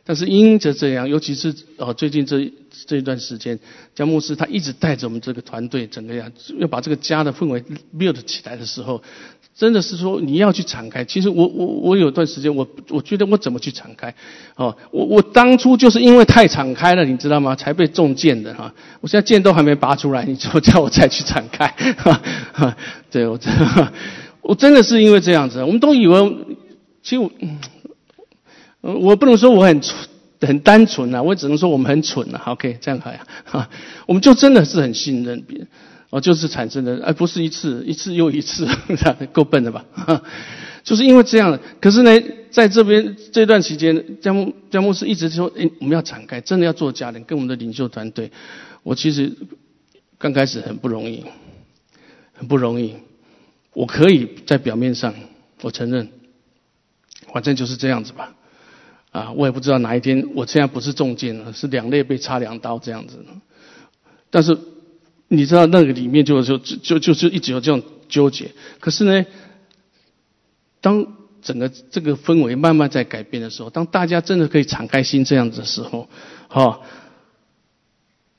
[0.09, 2.51] 但是因着这样，尤其是哦，最近这
[2.87, 3.59] 这一段时间，
[3.93, 6.25] 姜牧师他一直带着我们这个团队，整个呀
[6.57, 7.63] 要把这个家的氛围
[7.95, 9.03] build 起来的时候，
[9.55, 11.05] 真的是说你要去敞开。
[11.05, 14.11] 其实我我我有段时间，我我觉得我怎么去敞开？
[14.55, 17.55] 哦，我我当初就是因为太敞开了，你知道吗？
[17.55, 18.73] 才被中箭的哈。
[19.01, 21.67] 我现在箭都还没拔出来，你就叫我再去敞开？
[21.99, 22.19] 哈
[22.51, 22.75] 哈，
[23.11, 23.53] 对我真
[24.41, 26.35] 我真的是因为这样子，我们都以为，
[27.03, 27.19] 其实。
[27.19, 27.31] 我
[28.81, 29.97] 我不能说我很蠢，
[30.41, 32.41] 很单纯啊，我只能说我们很蠢啊。
[32.45, 33.69] OK，这样好呀，哈，
[34.07, 35.67] 我们就真的是很信任别人，
[36.09, 38.67] 哦，就是产生的，而不是一次一次又一次，
[39.33, 39.85] 够笨的吧？
[40.83, 42.11] 就是因为这样，可是呢，
[42.51, 48.31] 在这边这段期间，江牧江牧师一直说，哎，我们要敞开，真的要做家人，跟我们的领袖团队，
[48.83, 49.35] 我其实
[50.17, 51.25] 刚开始很不容易，
[52.33, 52.95] 很不容易，
[53.73, 55.13] 我可以在表面上，
[55.61, 56.07] 我承认，
[57.33, 58.33] 反正就是这样子吧。
[59.11, 63.25] 啊，我也不知道哪一天，我现在不是中箭了，是两肋被插两刀这样子。
[64.29, 64.57] 但是
[65.27, 68.51] 你知道那个里面就就就就是一直有这种纠结。
[68.79, 69.25] 可是呢，
[70.81, 71.07] 当
[71.41, 76.07] 整个这个氛围慢慢在改变的时候，当大家真的可以敞开心这样子的时候，
[76.47, 76.81] 哈，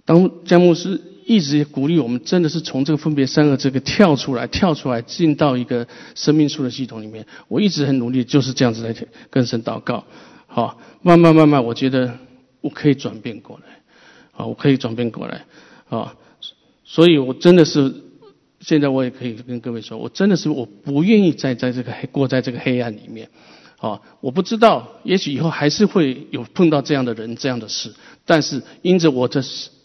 [0.04, 7.26] 当詹姆斯一直鼓励我们，真的是从这个分别三个这个跳出来，跳出来进到一个生命树的系统里面。
[7.48, 8.94] 我一直很努力，就是这样子来
[9.30, 10.04] 跟神祷告。
[10.53, 12.18] 好，慢慢慢慢，我觉得
[12.61, 13.80] 我可以转变过来。
[14.32, 15.44] 好，我可以转变过来。
[15.88, 16.16] 啊，
[16.84, 17.94] 所以我真的是
[18.59, 23.30] 现在我也可以跟各位说，我真的是我不愿意再在这个黑过在这个黑暗里面。
[23.78, 27.94] 啊，我不知道，也许以后还是会有碰到这样的人、这样的事。
[28.26, 29.42] 但是因着我的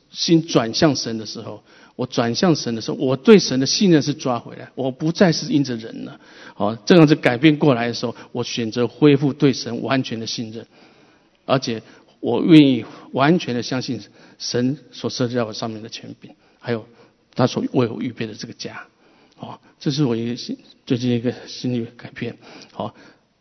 [0.09, 1.63] 心转向神的时候，
[1.95, 6.19] 我转向神的时候，我对神的信任是抓回来，我不再是因着人了。
[6.53, 10.65] 好，这样子改变过来的时候，我选择恢复对神完全的信任，
[11.45, 11.81] 而且
[12.19, 14.01] 我愿意完全的相信
[14.37, 16.85] 神所设置在我上面的权柄，还有
[17.33, 18.81] 他所为我预备的这个家。
[19.37, 22.37] 好，这是我一个心最近一个心理改变。
[22.71, 22.95] 好。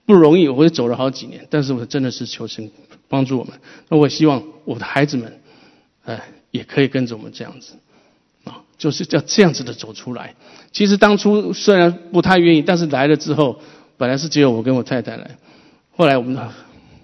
[0.06, 2.70] 不容易，我也走了好几年，但是我真的是求神
[3.08, 3.58] 帮助我们。
[3.88, 5.40] 那我希望我的孩子们，
[6.04, 7.72] 哎，也可以跟着我们这样子，
[8.78, 10.34] 就是要这样子的走出来。
[10.72, 13.60] 其实当初虽然不太愿意，但是来了之后，
[13.96, 15.38] 本来是只有我跟我太太来，
[15.96, 16.38] 后来我们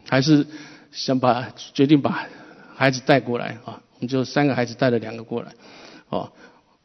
[0.08, 0.46] 还是
[0.92, 2.26] 想把决定把
[2.74, 5.52] 孩子带过来啊，我们就三个孩子带了两个过来，
[6.08, 6.30] 哦，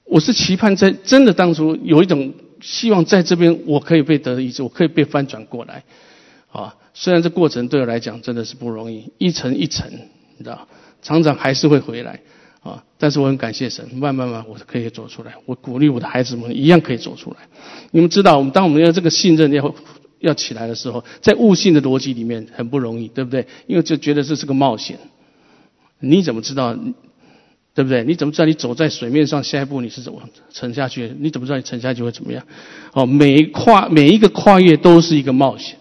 [0.03, 2.33] 我是期盼在真的当初有一种。
[2.61, 5.83] 希望在这边我可以被得医治，我可以被翻转过来，
[6.49, 9.87] 啊，虽然这过程对我来讲真的是不容易，一层一层，
[10.37, 10.67] 你知道，
[11.03, 12.21] 厂长还是会回来，
[12.65, 17.37] 啊，但是我很感谢神，慢慢慢我可以走出来，我鼓励我的孩子们一样可以走出来。
[17.91, 19.75] 你们知道，我们当我们要这个信任要
[20.19, 23.45] 要起来的时候，在悟性的逻辑里面很不容易，对不对？
[23.67, 24.97] 因为就觉得这是个冒险，
[25.99, 26.75] 你怎么知道？
[27.75, 28.03] 对不对？
[28.05, 31.13] 你怎么知道你走在水面上，下一步你是怎么沉下去？
[31.19, 32.41] 你怎么知道你沉下去会怎么样？
[32.93, 35.77] 哦，每跨每一个跨越都是一个冒险，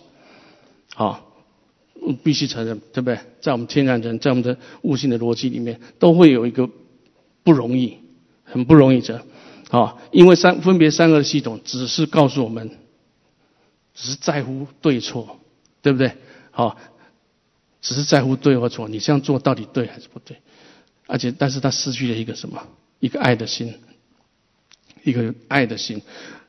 [2.12, 3.18] 必须承认，对不对？
[3.40, 6.68] 在我们天然人，在我们的悟性的逻辑里面，都会有一个
[7.42, 7.98] 不容易，
[8.44, 9.24] 很不容易的，
[9.70, 12.70] 啊，因为三分别三个系统只是告诉我们，
[13.94, 15.38] 只是在乎对错，
[15.82, 16.12] 对不对？
[16.50, 16.76] 好，
[17.80, 20.36] 只是在乎对或错，你这样做到底对还是不对？
[21.06, 22.66] 而且，但是他失去了一个什么？
[23.00, 23.74] 一个爱的心，
[25.02, 26.00] 一个爱的心。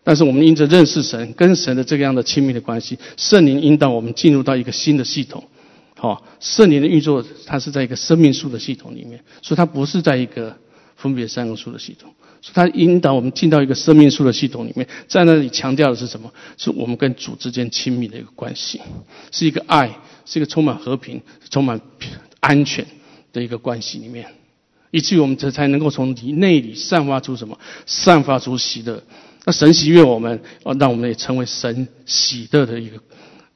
[0.06, 5.44] 但是我们因着认识神，跟神的这样的亲密的关系，圣灵引导我们进入到一个新的系统。
[5.96, 10.56] 好，圣灵的运作，它是在一个生命树的系统里面，所以它不是在一个
[10.96, 12.14] 分别三个树的系统。
[12.40, 16.32] 所以它引导我们进到一个生命树的系统里面，在那里强调的是什么？
[16.58, 18.80] 是我们跟主之间亲密的一个关系，
[19.32, 21.82] 是一个爱，是一个充满和平、充满
[22.40, 22.86] 安全
[23.34, 24.28] 的一个关系里面。
[24.92, 27.58] 以至于我们才才能够从里内里散发出什么？
[27.88, 29.02] 散发出喜乐。
[29.46, 32.98] 那神喜悦我们，哦，让我们也成为神喜乐的一个，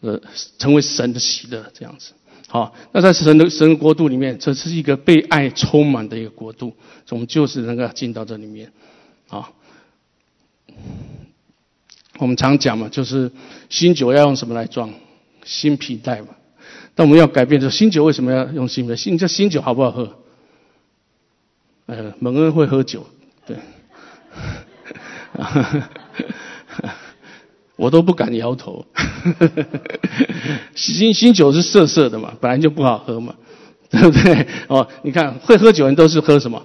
[0.02, 0.22] 呃，
[0.58, 2.14] 成为神的喜乐这样子。
[2.48, 6.74] 好，那在神的神国度里面，这是一个被爱充满的一个国度。
[7.10, 8.72] 我们就是能够进到这里面。
[9.30, 9.52] 啊，
[12.18, 13.32] 我们常讲嘛，就是
[13.70, 14.94] 新酒要用什么来装？
[15.44, 16.30] 新皮带嘛。
[16.96, 18.96] 但我们要改变，这新酒为什么要用新的？
[18.96, 20.18] 新这新酒好不好喝？
[21.86, 23.08] 呃，蒙恩会喝酒，
[23.46, 23.58] 对，
[27.76, 28.86] 我都不敢摇头。
[30.76, 33.36] 新新酒是涩涩的嘛，本来就不好喝嘛，
[33.90, 34.48] 对不对？
[34.68, 36.62] 哦，你看会喝酒人都是喝什么？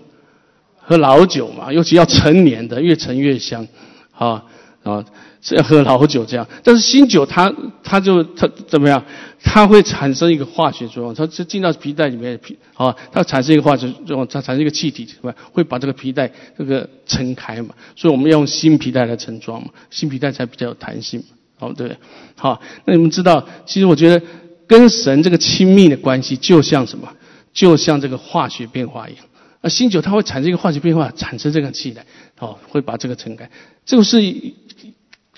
[0.87, 3.67] 喝老酒嘛，尤其要陈年的，越陈越香，
[4.13, 4.45] 啊
[4.85, 5.05] 啊。
[5.47, 9.05] 是要喝老酒这样，但是新酒它它就它怎么样？
[9.43, 15.35] 它会产生一个化学作用，它就进到皮带里面皮啊，它产生一个化学作用，它产生一个气体，是吧？
[15.53, 17.75] 会把这个皮带这个撑开嘛。
[17.95, 21.23] 所以我们要用新皮带来盛装嘛，新皮带才比较有弹性，
[21.59, 21.95] 好对。
[22.37, 24.25] 好，那你们知道，其实我觉得
[24.67, 27.07] 跟神这个亲密的关系，就像什么？
[27.53, 29.23] 就像这个化学变化一样。
[29.61, 32.07] 那新酒它会产生一个化学变化，产生这个气带，
[32.39, 33.51] 哦，会把这个撑开。
[33.85, 34.23] 这个是。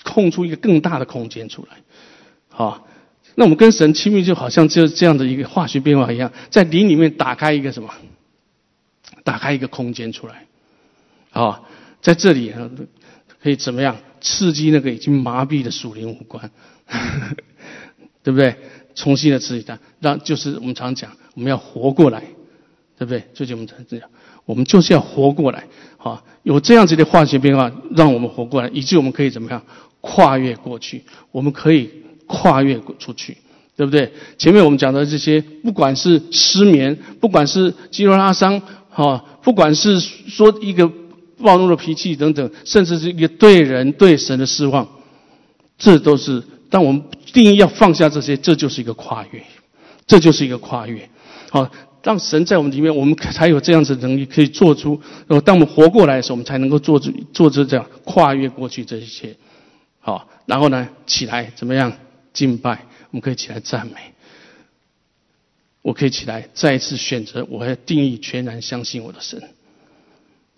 [0.07, 1.77] 空出一个更大的空间出来，
[2.49, 2.87] 好，
[3.35, 7.89] 那我们跟神亲密就好像就这样的一个化学变化一样，在灵里面打开一个什么？
[9.23, 10.45] 打开一个空间出来，
[11.31, 11.65] 好，
[12.01, 12.53] 在这里
[13.41, 16.49] 可以怎么样刺激那个已经麻痹的属灵五官，
[18.23, 18.55] 对不对？
[18.95, 22.23] 重新的刺激它，让就是我们常讲，我们要活过来，
[22.97, 23.23] 对不对？
[23.33, 24.09] 最近我们常这样，
[24.45, 29.61] 我们就是要活过来，好，有这样子的化学变化，让我们活过来，以致我们可以怎么样？
[30.09, 31.03] 跨越过去，
[31.33, 31.89] 我们可以
[32.25, 33.35] 跨越出去，
[33.75, 34.09] 对不对？
[34.37, 40.89] 前面我们讲的这些，不管是失眠，不管是肌肉拉伤，哈，不管是说一个
[41.43, 44.87] 暴怒的脾气等等，甚至是一个对人对神的失望，
[45.77, 47.03] 这都是当我们
[47.33, 49.43] 定义要放下这些，这就是一个跨越，
[50.07, 51.09] 这就是一个跨越。
[51.49, 51.69] 好，
[52.01, 54.99] 让神在我们里面，我们才有这样子的能力，可以做出。
[55.27, 59.35] 然后当我们活过来的时候，我们才能够做出做出这样跨越过去这一切。
[60.07, 61.91] 好，然后呢，起来怎么样
[62.31, 62.85] 敬拜？
[63.11, 64.13] 我们可以起来赞美。
[65.81, 69.49] 我可以起来再一次选择，我要定义全然相信我的神。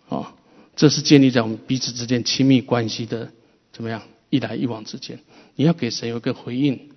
[0.08, 0.36] 啊，
[0.76, 3.32] 这是建立在我们彼此之间亲密关系的
[3.72, 5.20] 怎么样一来一往之间。
[5.56, 6.91] 你要给神有一个回应。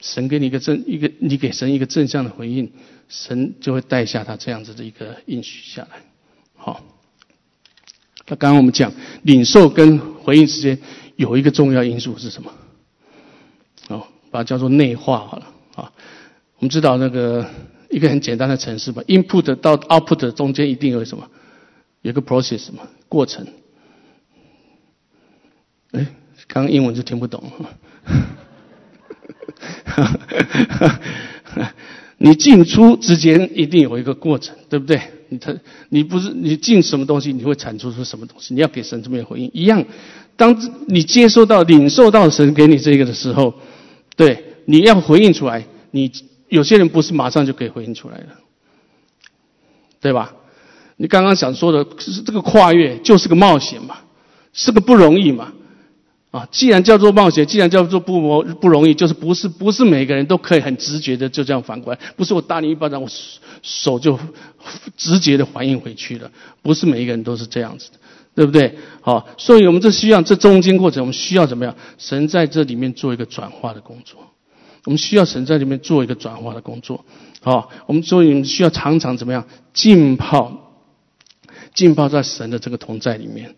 [0.00, 2.72] 神给你一个正一个，你给神一个正向的回应，
[3.10, 6.00] 神就会带下他这样子的一个应许下来。
[6.56, 6.82] 好，
[8.28, 8.90] 那刚刚我们讲
[9.24, 10.78] 领受跟回应之间
[11.20, 12.50] 有一个重要因素是什么？
[13.88, 15.92] 哦，把它叫做内化好了啊。
[16.56, 17.44] 我们知道那个
[17.90, 21.28] 一个很简单的程式吧，input 到 output 中间一定有什么？
[22.00, 23.46] 有个 process 嘛，过程。
[25.90, 26.06] 哎，
[26.48, 27.52] 刚刚英文就听不懂。
[32.16, 35.02] 你进出之间一定有一个过程，对不对？
[35.28, 35.54] 你他
[35.90, 38.54] 你不是你进什么东西，你会产出出什么东西？
[38.54, 39.50] 你要给神这么回应。
[39.52, 39.84] 一样，
[40.40, 43.52] 当你接收到、领受到神给你这个的时候，
[44.16, 45.66] 对，你要回应出来。
[45.90, 46.10] 你
[46.48, 48.28] 有些人不是马上就可以回应出来的，
[50.00, 50.32] 对吧？
[50.96, 51.86] 你刚刚想说的
[52.24, 53.98] 这个跨越就是个冒险嘛，
[54.54, 55.52] 是个不容易嘛。
[56.30, 63.08] 啊，既然叫做冒险，既然叫做不不不容易，就是不是不是每个人都可以很直觉的就这样反过来，不是我打你一巴掌，我
[63.62, 64.18] 手就
[64.96, 66.30] 直接的反应回去了，
[66.62, 67.98] 不是每一个人都是这样子的，
[68.40, 68.74] 对不对？
[69.02, 71.76] 好，所以我们这需要这中间过程，我们需要怎么样？
[71.98, 74.18] 神在这里面做一个转化的工作，
[74.86, 77.04] 我们需要神在里面做一个转化的工作，
[77.42, 80.72] 好，我们所以需要常常怎么样浸泡，
[81.74, 83.54] 浸泡在神的这个同在里面。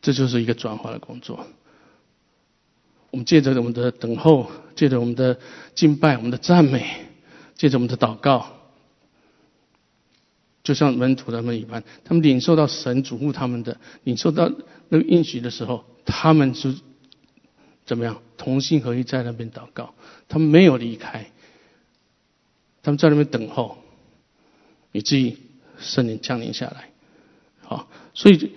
[0.00, 1.44] 这就是一个转化的工作。
[3.10, 5.38] 我们借着我们的等候，借着我们的
[5.74, 6.86] 敬拜、我们的赞美，
[7.56, 8.46] 借着我们的祷告，
[10.62, 14.50] 就像门徒他们一般，他们领受到神嘱咐他们的，领受到
[14.88, 16.74] 那个应许的时候，他们是
[17.84, 19.94] 怎么样同心合一在那边祷告？
[20.28, 21.30] 他们没有离开，
[22.82, 23.78] 他们在那边等候，
[24.92, 25.36] 以至于
[25.78, 26.90] 圣灵降临下来。
[27.62, 28.52] 好，所以。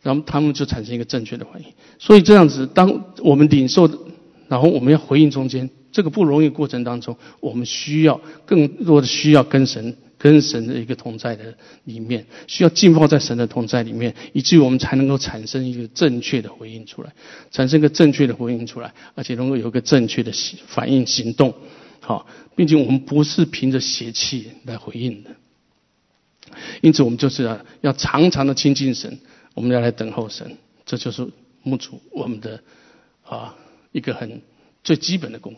[0.00, 1.66] 然后他们就产生一个正确的反应，
[1.98, 3.90] 所以这样子，当我们领受，
[4.46, 11.54] 然后我们要回应中间这个不容易过程当中，我们需要更多的需要跟神、跟神的一个同在的
[11.84, 17.12] 里面，需要浸泡在神的同在里面，以至于我们才能够产生一个正确的回应出来，
[17.50, 20.32] 产生一个正确的回应出来，而且能够有一个正确的
[20.66, 21.54] 反应行动，
[22.00, 25.30] 好，并且我们不是凭着邪气来回应的，
[26.82, 29.18] 因此我们就是要要常常的亲近神。
[29.54, 30.56] 我们要来等候神，
[30.86, 31.28] 这就是
[31.64, 32.62] 牧主我们的
[33.24, 33.56] 啊
[33.90, 34.40] 一个很
[34.84, 35.56] 最基本的功，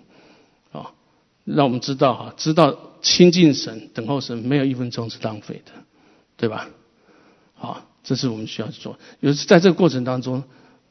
[1.45, 5.72] 让我们知道哈，知道亲近神、等候神，没有一分钟是浪费的，
[6.36, 6.68] 对吧？
[7.55, 8.99] 好，这是我们需要去做。
[9.20, 10.45] 有是在这个过程当中，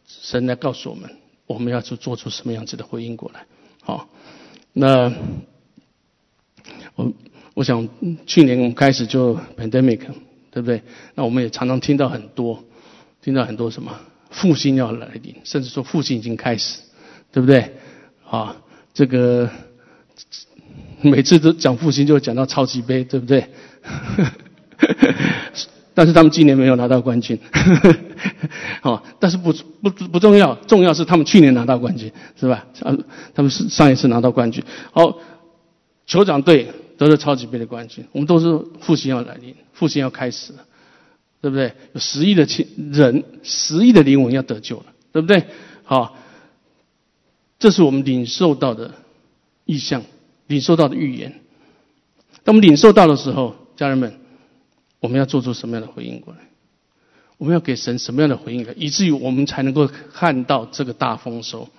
[0.08, 1.10] 神来告诉我们，
[1.47, 3.45] 我们要去做出什么样子的回应过来。
[3.82, 4.10] 好，
[4.74, 5.12] 那
[6.95, 7.12] 我
[7.54, 7.88] 我想
[8.26, 10.02] 去年我们开始就 pandemic，
[10.52, 10.84] 对不对？
[11.16, 12.64] 那我们也常常听到很多。
[13.22, 16.80] 听到很多什么复兴要来临，甚至说复兴已经开始，
[17.34, 17.76] 对不对？
[18.26, 18.56] 啊，
[18.93, 19.50] 这个
[21.01, 23.47] 每次都讲复兴，就讲到超级杯，对不对？
[25.93, 27.38] 但是他们今年没有拿到冠军，
[28.82, 29.51] 好， 但是不
[29.82, 32.65] 不不重要，重要是他们去年拿到冠军，是吧？
[32.82, 32.95] 啊，
[33.34, 34.63] 他们是上一次拿到冠军。
[34.91, 35.17] 好，
[36.07, 40.59] 酋长队得了超级杯的冠军，我们都是复兴要来临，复兴要开始了。
[41.41, 41.74] 对不对？
[41.93, 45.45] 有十亿的亲人，十亿的灵魂要得救了，对不对？
[45.86, 46.17] 好，
[47.57, 48.91] 这是我们领受到的
[49.70, 50.01] 意象，
[50.47, 51.32] 领受到的预言。
[52.43, 54.20] 当我们领受到的时候，家人们，
[54.99, 56.39] 我们要做出什么样的回应过来？
[57.38, 61.70] 我们要给神什么样的回应来，以至于我们才能够看到这个大丰收，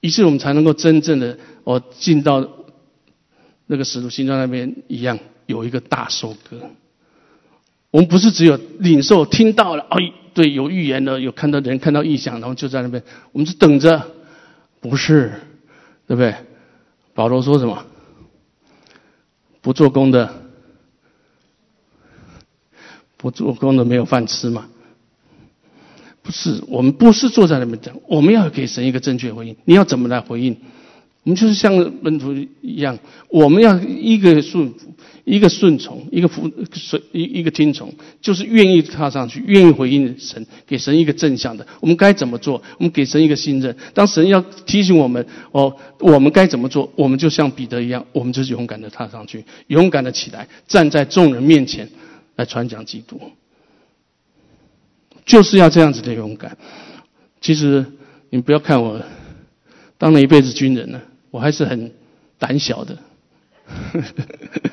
[0.00, 2.48] 以至于我们才能够真正的哦进到
[3.66, 6.70] 那个使徒行传那边一样，有一个大收割。
[7.90, 9.98] 我们不是只有领受听到了，哎，
[10.32, 13.02] 对，有预言的，有看到人看到异象，然后就在那边，
[13.32, 14.10] 我们是等着，
[14.80, 15.32] 不是，
[16.06, 16.34] 对不对？
[17.14, 17.84] 保罗说什么？
[19.62, 20.32] 不做工的，
[23.16, 24.68] 不做工的没有饭吃嘛？
[26.22, 29.56] 不是，我们不是坐在那边等，我们要给神一个正确回应。
[29.64, 30.56] 你要怎么来回应？
[31.22, 32.98] 我们就是像门徒一样，
[33.28, 34.94] 我们要一个顺服，
[35.26, 41.66] 一个顺从，一个服顺，一一个听从，就是愿意踏上去，愿意回应神，给神一个正向的。
[41.80, 42.62] 我们该怎么做？
[42.78, 43.76] 我们给神一个信任。
[43.92, 46.92] 当神要提醒我们，哦，我们该怎么做？
[46.94, 51.90] 我们就像彼得一样，我们就是勇敢的踏上去，勇敢的起来，站在众人面前
[52.36, 53.20] 来传讲基督，
[55.24, 56.56] 就是要这样子的勇敢。
[57.40, 57.84] 其实
[58.30, 59.02] 你不要看我
[59.98, 61.02] 当了一辈子军人了，
[61.32, 61.92] 我还是很
[62.38, 62.96] 胆小的。
[63.66, 64.70] 呵呵呵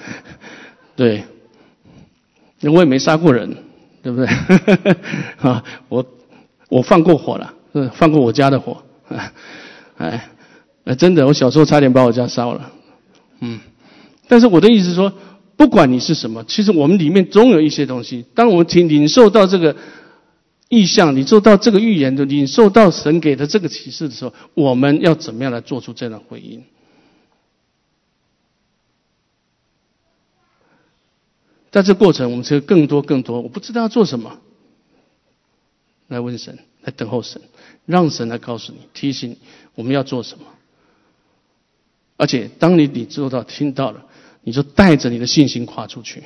[0.95, 1.23] 对，
[2.61, 3.57] 我也没杀过人，
[4.01, 4.27] 对不对？
[5.41, 6.05] 啊，我
[6.69, 7.53] 我放过火了，
[7.93, 8.83] 放过我家的火。
[9.97, 10.29] 哎，
[10.85, 12.71] 哎，真的，我小时候差点把我家烧了。
[13.41, 13.59] 嗯，
[14.27, 15.11] 但是我的意思是说，
[15.55, 18.25] 不管你是什么，其实我们里面总有一些东西。
[18.33, 19.75] 当我们听领受到这个
[20.69, 26.63] 意象，你做到这个预言的，领受到神给的这个启示的时候，我们要怎么样来做出这样的回应？
[31.73, 34.37] 在这过程，我们是更多更多，我不知道要做什么，
[36.07, 37.41] 来问神，来等候神，
[37.87, 39.37] 让神来告诉你，提醒你
[39.73, 40.45] 我们要做什么。
[42.15, 44.05] 而且，当你你做到听到了，
[44.43, 46.21] 你就带着你的信心跨出去，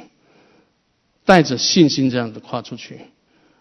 [1.23, 2.99] 带着信心这样子跨出去。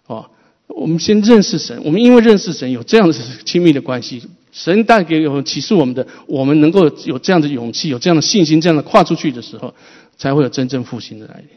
[0.09, 0.29] 哦，
[0.67, 9.73] 我们先认识神，我们因为认识神有这样子亲密的关系，神带给有启示我们的，我们能够有这样的勇气，有这样的信心，这样的跨出去的时候，
[10.17, 11.49] 才会有真正复兴的来临。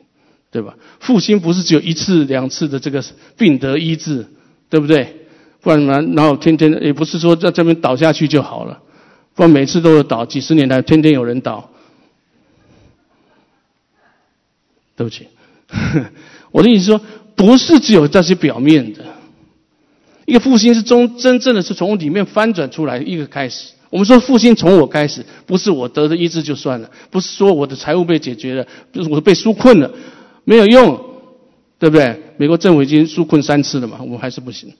[0.52, 0.76] 对吧？
[1.00, 3.04] 复兴不是只有一次两次的这个
[3.38, 4.26] 病得医治，
[4.70, 5.16] 对不对？
[5.62, 8.82] 不然然然后天天也不是说在这边倒下去就好了，
[9.36, 11.70] 不然每次都有倒，几十年来天天有人倒。
[14.96, 15.28] 对不起，
[16.52, 17.00] 我的意思说，
[17.36, 19.06] 不是只有这些表面的，
[20.26, 23.74] 一个复兴是从真正的是从里面翻转出来一个开始。
[23.90, 29.92] 我们说复兴从我开始，不是我得的医治就算了，不是说我的财务被解决了，不是我被纾困了。
[30.50, 31.00] 没有用，
[31.78, 32.20] 对不对？
[32.38, 34.74] 美国政府已经纾困三次了嘛，我们还是不行。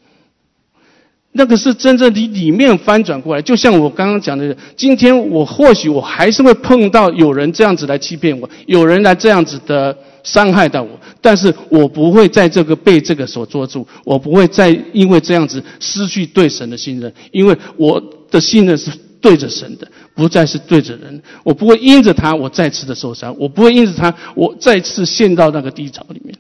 [1.32, 10.90] 那个是真正的里面翻转过来，就像我刚刚讲的，今天我或许我还是会碰到有人这样子来欺骗我，有人来这样子的伤害到我，
[11.22, 18.90] 但是我不会在这个被这个所捉住，我不会再因为这样子失去对神的信任，因为我的信任是。
[19.22, 19.86] 对着神的，
[20.20, 21.24] 不再是对着人。
[21.44, 26.38] 我不会因着他，我再次的受伤；我不会因着他，我再次陷到那个低潮里面。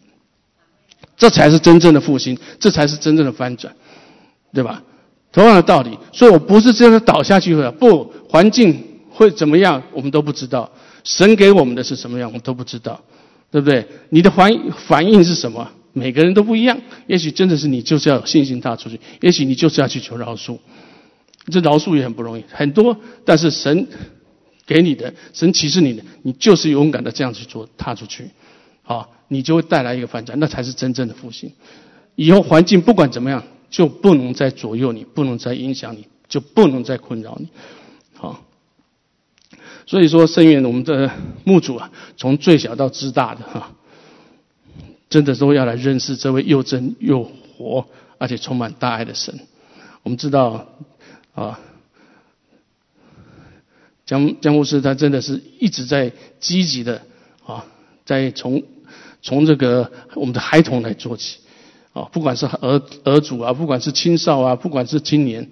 [1.15, 3.73] 这才是真正的复兴，这才是真正的翻转，
[4.53, 4.83] 对吧？
[5.31, 7.71] 同样的道理，所以我不是真的倒下去了。
[7.71, 10.69] 不，环境会怎么样，我们都不知道。
[11.05, 12.99] 神给我们的是什么样，我们都不知道，
[13.49, 13.87] 对不对？
[14.09, 14.51] 你的反
[14.87, 15.69] 反应是什么？
[15.93, 16.77] 每个人都不一样。
[17.07, 20.57] 也许真的是你就是要有信心踏出去，也许你就是要去求饶恕。
[21.49, 23.87] 这饶恕也很不容易，很多，但是神
[24.65, 28.29] 给你的，神启示你的，你就是勇敢的这样去做，踏出去，
[28.83, 31.51] 好，你就会带来一个反转，那才是真正的复兴。
[32.15, 37.47] 以后环境不管怎么样，就不能再左右你，不能再影响你，就不能再困扰你，
[38.13, 38.43] 好。
[39.87, 41.09] 所以说，圣愿我们的
[41.45, 43.71] 墓主啊，从最小到至大的哈，
[45.09, 47.87] 真的都要来认识这位又真又活，
[48.19, 49.39] 而且充满大爱的神。
[50.03, 50.67] 我们知道。
[51.35, 51.59] 啊，
[54.05, 57.01] 江江牧师他真的是一直在积极的
[57.45, 57.65] 啊，
[58.05, 58.63] 在从
[59.21, 61.39] 从这个我们的孩童来做起
[61.93, 65.49] 啊，不管是儿儿主啊，不管是青少啊，不管是青年，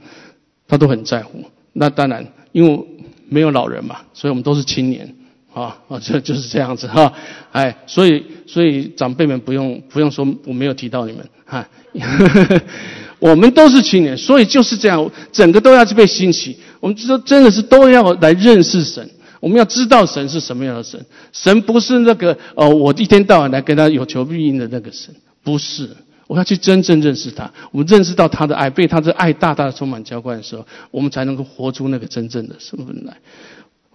[0.67, 1.43] 他都很在乎。
[1.73, 2.86] 那当然，因为
[3.30, 5.15] 没有老人嘛，所以我们都是青年
[5.53, 7.13] 啊啊，这就是这样子哈。
[7.51, 11.67] 哎，所以所以长辈们不用不用说，我没有提到你们哈。
[13.20, 16.57] 我们都是青年，所以就是这样，整个都要去被兴起。
[16.80, 19.09] 我们说真的是都要来认识神，
[19.39, 21.03] 我们要知道神是什么样的神。
[21.32, 25.89] 神不是那个哦，我一天到晚来跟他有求必应的那个神，不是。
[26.28, 33.15] 我要去真正认识他，我们认识到他的爱，被他的爱大大的充满浇灌的时候，我们才能够活出那个真正的身份来。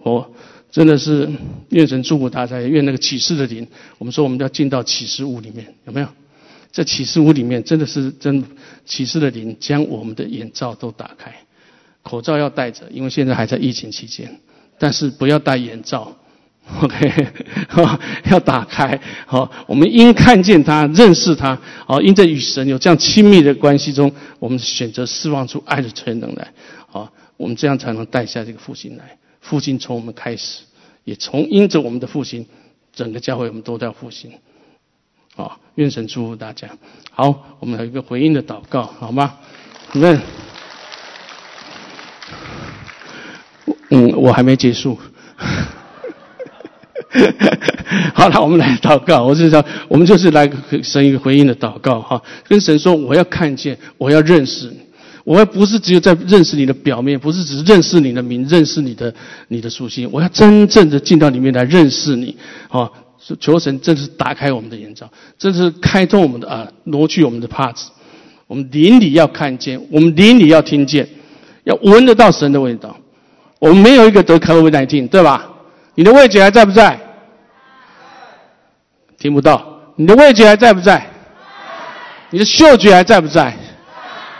[0.01, 0.31] 我
[0.71, 1.29] 真的是
[1.69, 3.67] 愿神祝福大家，愿那个启示的灵，
[3.99, 6.07] 我们说我们要进到启示屋里面，有没有？
[6.73, 8.43] 在启示屋里面，真的是真
[8.83, 11.31] 启示的灵将我们的眼罩都打开，
[12.01, 14.39] 口罩要戴着，因为现在还在疫情期间，
[14.79, 16.17] 但是不要戴眼罩，
[16.81, 17.27] OK，
[18.25, 26.51] 要打开，好，我们因看见他，认识他，好，因在与神有这样亲密的关系中，我们选择释放出爱的全能来，
[26.87, 30.63] 好，我们这样才能带下这个复兴来，复兴从我们开始，
[31.03, 32.47] 也从因着我们的复兴，
[32.95, 34.31] 整个教会我们都在复兴。
[35.75, 36.69] 愿神祝福大家。
[37.11, 39.33] 好，我们有一个回应的祷告，好吗？
[39.93, 40.19] 那，
[43.89, 44.95] 嗯，我还没结束。
[48.13, 49.23] 好了，我们来祷告。
[49.23, 50.49] 我是说，我们就是来
[50.83, 54.71] 神一个回应的祷告哈，跟神说，我要看见，我要认识，
[55.23, 59.13] 我要不是只有在认识你的表面，不是只认识你的名，认识你的
[59.47, 62.37] 你的属性，我要真正的进到里面来认识你。
[63.29, 67.89] 啊，求神正是打开我们的眼罩，正是开通我们的耳，挪去我们的帕子。
[68.47, 71.07] 我们邻里要看见，我们邻里要听见，
[71.63, 72.95] 要闻得到神的味道。
[73.59, 75.49] 我们没有一个得科威来听，对吧？
[75.95, 76.99] 你的味觉还在不在？
[79.17, 79.65] 听不到。
[79.95, 81.07] 你的味觉还在不在？
[82.29, 83.55] 你的嗅觉还在不在？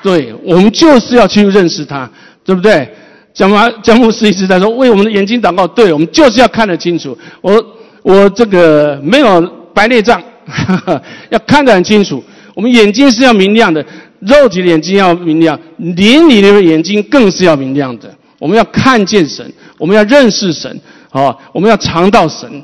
[0.01, 2.09] 对，我们就是要去认识他，
[2.43, 2.93] 对不对？
[3.34, 5.65] 江妈江牧师一直在说，为我们的眼睛祷告。
[5.65, 7.17] 对，我们就是要看得清楚。
[7.39, 7.53] 我
[8.04, 9.41] 我这个没有
[9.74, 10.22] 白内障，
[11.32, 12.24] 要看得很清楚。
[12.54, 13.84] 我们眼睛是要明亮的，
[14.20, 18.16] 肉体的眼睛要明亮，灵里的眼睛更是要明亮的。
[18.38, 20.80] 我们要看见神，我们要认识神，
[21.10, 22.64] 啊，我们要尝到神，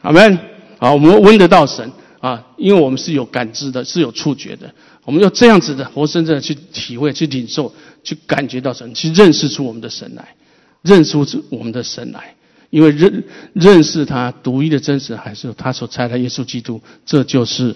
[0.00, 0.38] 阿门。
[0.78, 4.72] 好，我们闻得到神啊，因为我们是有感知的，是有触觉的。
[5.04, 7.72] 我们要这样子的活生生的去体会、去领受、
[8.02, 10.34] 去感觉到神，去认识出我们的神来，
[10.82, 12.34] 认识出我们的神来。
[12.70, 17.74] 因为认认识他独一的真实，还是他所差的耶稣基督，这就是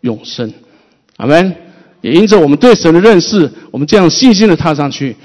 [0.00, 0.52] 永生。
[1.16, 1.54] 阿门。
[2.02, 5.16] 也因着我们对神的认识，我们这样信心的踏上去，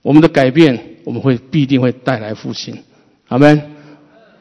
[0.00, 0.88] 我们的改变。
[1.04, 2.78] 我们会必定会带来复兴，
[3.26, 3.60] 阿门。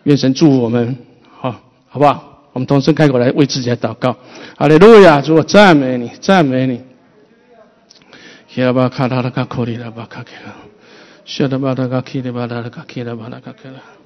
[0.03, 0.95] 愿神祝福我们，
[1.27, 1.59] 好，
[1.89, 2.43] 好不好？
[2.53, 4.15] 我们同声开口来为自己来祷告。
[4.55, 6.79] 哈利路亚，主我赞美你，赞美你。
[8.61, 10.53] 拉巴卡拉拉卡库里拉巴卡克拉，
[11.25, 14.00] 谢拉巴拉卡基里巴拉卡基拉巴拉卡克拉。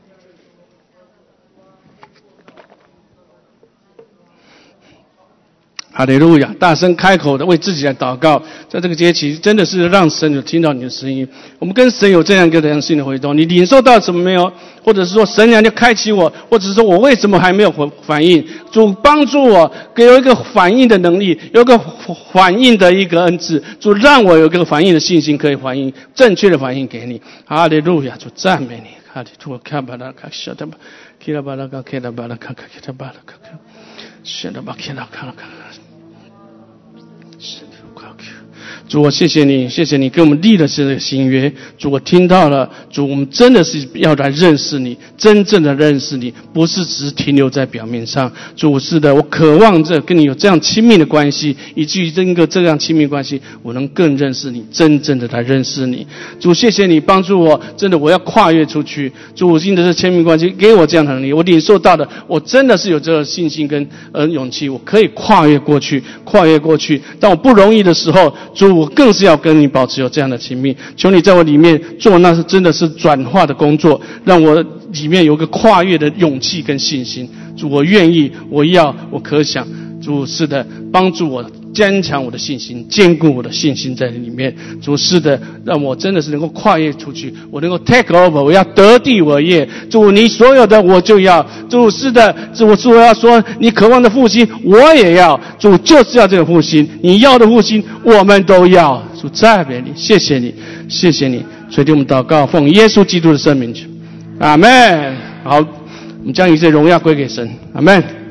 [5.97, 6.53] 哈利路亚！
[6.59, 8.37] 大声开口的为自己来祷告，
[8.67, 11.25] 在这个节期，真的是让神有听到你的声音。
[11.57, 14.51] 我们跟神有这样一个良性的互动，你领受到什么没有？
[14.83, 18.45] 或者是说神娘就开启我，或者是说我为什么还没有反反应？
[18.73, 21.79] 主帮助我，给我一个反应的能力，有个
[22.33, 27.21] 反应的一个恩赐，主让我有个反应的信心，可以反应正确的反应给你。
[27.45, 28.17] 哈利路亚！
[28.17, 28.89] 主赞美你。
[29.13, 29.61] 哈利路亚！
[29.63, 30.77] 卡巴拉卡晓得吧？
[31.23, 33.57] 基拉巴拉卡，基拉巴拉卡卡，基拉巴拉卡卡，
[34.25, 34.75] 晓得吧？
[34.77, 35.45] 基拉卡拉卡。
[38.87, 41.51] 主，我谢谢你，谢谢你给我们立的这个新约。
[41.77, 42.69] 主，我听到了。
[42.91, 48.31] 主，我们真的是要来认识你，真正的认识你，不是只是停留在表面上。
[48.55, 56.05] 主，是的，我渴望着跟你有这样亲密的关系，以至于这个这样亲密关系，我能更认识你，真正的来认识你。
[56.39, 59.11] 主，谢谢你帮助我，真的我要跨越出去。
[59.35, 67.01] 主，我信的是亲密关系，给我这样的能力，我领受到的，我真的是有这个信心跟呃勇气，我可以跨越过去，跨越过去。
[67.19, 68.74] 当我不容易的时候，主。
[68.75, 74.61] 我更是要跟你保持有这样的亲密，求你在我里面做，那是真的是转化的工作，让我
[74.91, 77.29] 里面有个跨越的勇气跟信心。
[77.57, 79.65] 主，我愿意，我要，我可想，
[80.01, 81.43] 主是的，帮助我。
[81.75, 84.55] 坚强我的信心，坚固我的信心在里面。
[84.81, 89.67] 主是的，让我真的是能够跨越出去，我能够 take over，我要得地为业。
[89.89, 91.45] 主，你所有的我就要。
[91.69, 95.39] 主是的，主是我要说，你渴望的复兴我也要。
[95.59, 99.03] 主就是要这个复兴，你要的复兴我们都要。
[99.21, 100.55] 主赞美你，谢谢你，
[100.87, 101.43] 谢谢你。
[101.69, 103.85] 所以，我们祷告，奉耶稣基督的圣名去，
[104.39, 105.15] 阿门。
[105.43, 108.24] 好，我们将一切荣耀归给神，阿门。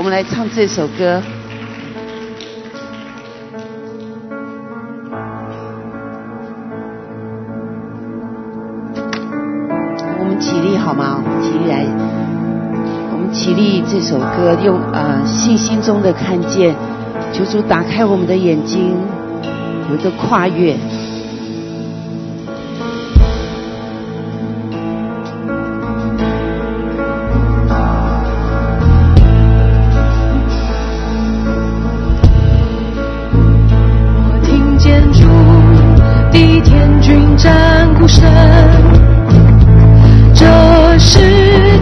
[0.00, 1.22] 我们来唱这首歌。
[10.18, 11.22] 我们起立好吗？
[11.22, 11.84] 我们起立来，
[13.12, 16.74] 我们起立这首歌，用呃信心中的看见，
[17.34, 18.96] 求主打开我们的眼睛，
[19.90, 20.78] 有一个跨越。
[38.10, 38.28] 声。
[40.34, 40.44] 这
[40.98, 41.18] 是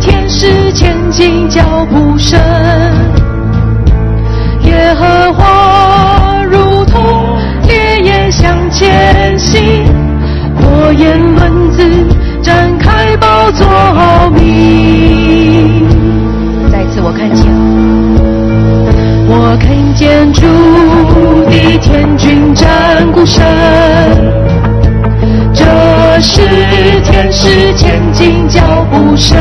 [0.01, 2.39] 天使前进脚步声，
[4.65, 7.03] 耶和华如同
[7.67, 9.85] 烈焰向前行，
[10.57, 11.83] 火焰轮子
[12.43, 15.87] 展开宝座奥秘。
[16.71, 17.47] 再次我看见，
[19.29, 20.43] 我看见主
[21.51, 24.38] 的天军战鼓声。
[27.33, 28.61] 是前进脚
[28.91, 29.37] 步声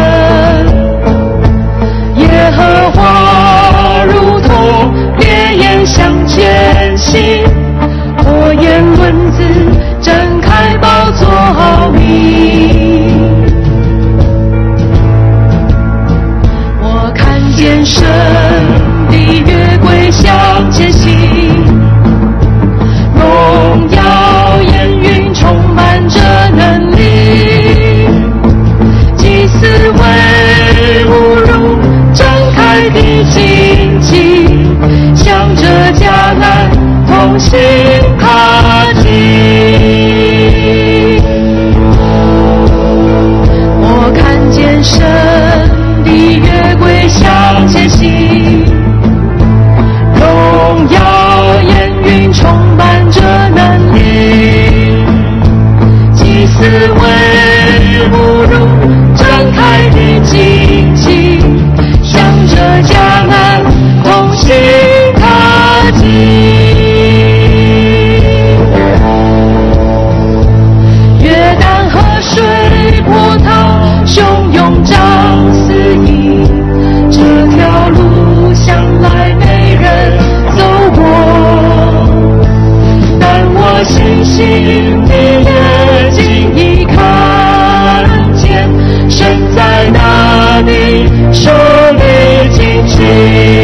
[84.24, 86.24] 新的眼睛
[86.56, 86.96] 已看
[88.34, 88.70] 见，
[89.10, 91.50] 身在哪里，手
[91.94, 92.00] 里
[92.54, 93.57] 紧握。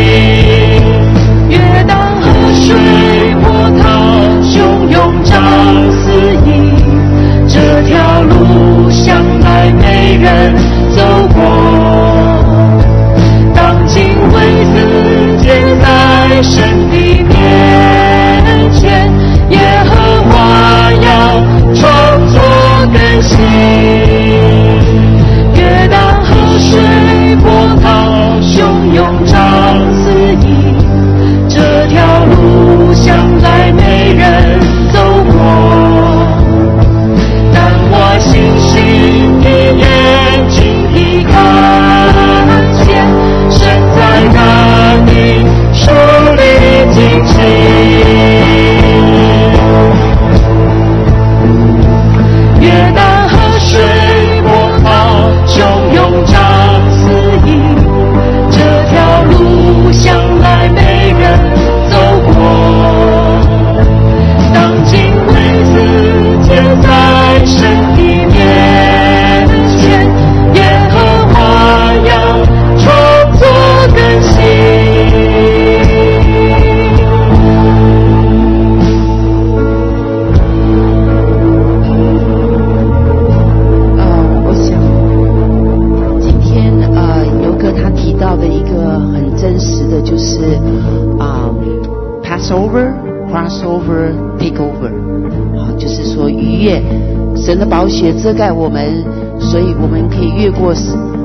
[97.73, 99.03] 宝血遮盖我们，
[99.39, 100.71] 所以我们可以越过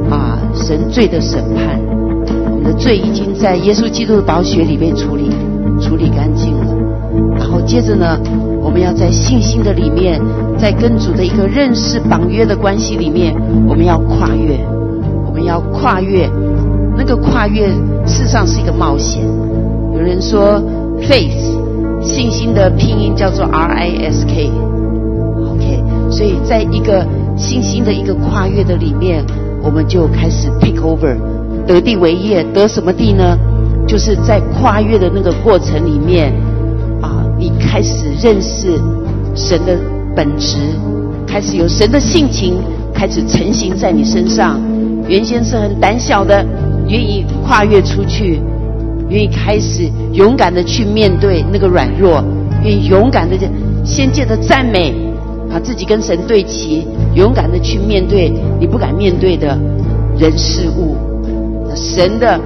[0.09, 1.79] 啊神罪的审判。
[2.51, 5.29] 我们的罪已经在耶稣基督的宝血里面处理
[5.79, 6.65] 处理干净了。
[7.37, 8.19] 然后接着呢，
[8.63, 10.19] 我们要在信心的里面，
[10.57, 13.37] 在跟主的一个认识绑约的关系里面，
[13.69, 14.59] 我们要跨越，
[15.27, 16.31] 我们要跨越。
[16.97, 17.69] 那个跨越
[18.07, 19.23] 事实上是一个冒险。
[19.95, 20.59] 有人说
[21.03, 21.45] ，faith
[22.01, 24.51] 信心的拼音叫做 R I S K。
[26.19, 27.07] 所以在一个
[27.37, 29.25] 信心的一个跨越的里面，
[29.63, 31.17] 我们就开始 take over，
[31.65, 32.43] 得地为业。
[32.53, 33.39] 得什么地呢？
[33.87, 36.33] 就是在跨越的那个过程里面，
[37.01, 38.81] 啊，你开始认识
[39.37, 39.79] 神的
[40.17, 40.57] 本质，
[41.25, 42.57] 开始有神的性情，
[42.93, 44.61] 开始成型在你身上。
[45.07, 46.45] 原先是很胆小的，
[46.89, 48.41] 愿意跨越出去，
[49.09, 52.21] 愿意开始勇敢的去面对那个软弱，
[52.65, 53.37] 愿意勇敢的
[53.85, 54.93] 先借着赞美，
[55.51, 59.59] 把自己跟神对齐，勇敢的去面对你不敢面对的
[60.19, 60.97] 人事物。
[61.75, 62.41] 神的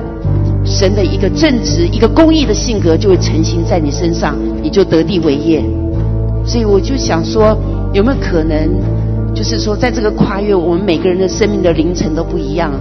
[0.65, 5.63] 神的一个正直、一个公义的性格就会成型在你身上，你就得地为业。
[6.45, 7.57] 所以我就想说，
[7.93, 8.69] 有没有可能，
[9.35, 12.73] 就是说，在这个跨越，我们每个人的生命的凌晨都不一样。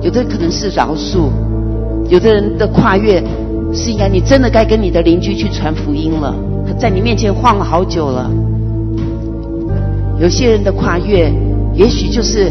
[0.00, 1.28] 有的可能是饶恕，
[2.08, 3.22] 有的人的跨越
[3.72, 6.34] 是应该你真的该跟你的邻居去传福音了，
[6.66, 8.30] 他在你面前晃了好久了。
[10.22, 11.32] 有些人的跨越，
[11.74, 12.48] 也许就是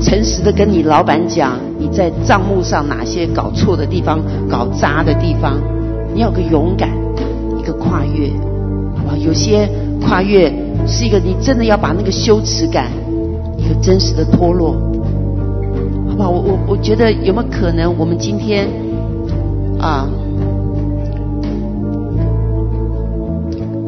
[0.00, 4.18] 诚实的跟你老板讲，你在账目上哪些搞错的地方、
[4.50, 5.60] 搞砸的地方，
[6.12, 6.88] 你要个勇敢，
[7.56, 8.30] 一个跨越，
[8.96, 9.16] 好不好？
[9.16, 9.68] 有些
[10.00, 10.52] 跨越
[10.88, 12.90] 是一个你真的要把那个羞耻感，
[13.56, 14.72] 一个真实的脱落，
[16.08, 16.30] 好不好？
[16.30, 18.66] 我我我觉得有没有可能，我们今天
[19.78, 20.04] 啊，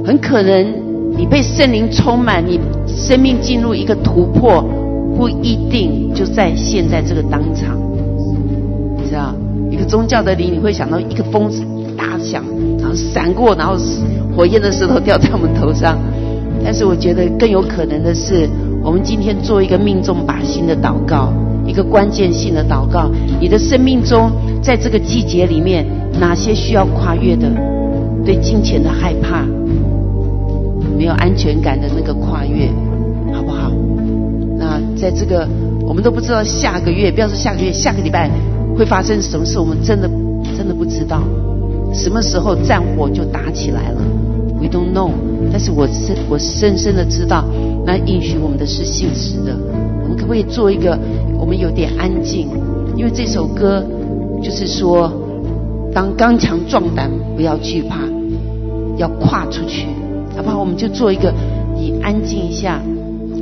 [0.06, 0.79] 很可能
[1.20, 4.64] 你被圣灵充满，你生命进入一个突破，
[5.14, 7.78] 不一定就在现在这个当场，
[8.96, 9.34] 你知道？
[9.70, 11.52] 一个宗教的灵，你会想到一个风
[11.94, 12.42] 大响，
[12.78, 13.76] 然后闪过，然后
[14.34, 15.98] 火焰的石头掉在我们头上。
[16.64, 18.48] 但是我觉得更有可能的是，
[18.82, 21.34] 我们今天做一个命中靶心的祷告，
[21.66, 23.10] 一个关键性的祷告。
[23.38, 24.30] 你的生命中，
[24.62, 25.84] 在这个季节里面，
[26.18, 27.46] 哪些需要跨越的？
[28.24, 29.44] 对金钱的害怕，
[31.00, 32.68] 没有安全感的那个跨越，
[33.32, 33.72] 好不好？
[34.58, 35.48] 那在这个
[35.88, 38.30] 我们都不知道下个月，不要说下个月，下个礼拜
[38.76, 40.06] 会发生什么事，我们真的
[40.58, 41.22] 真的不知道。
[41.94, 44.02] 什么时候战火就打起来了
[44.60, 45.12] ？We don't know。
[45.50, 47.46] 但是我深我深深的知道，
[47.86, 49.56] 那应许我们的是信实的。
[50.02, 50.98] 我们可不可以做一个？
[51.38, 52.46] 我们有点安静，
[52.94, 53.82] 因为这首歌
[54.42, 55.10] 就是说，
[55.94, 57.96] 当刚强壮胆，不要惧怕，
[58.98, 59.86] 要跨出去，
[60.40, 60.58] 好不好？
[60.58, 61.34] 我们就做一个，
[61.76, 62.80] 你安静一下。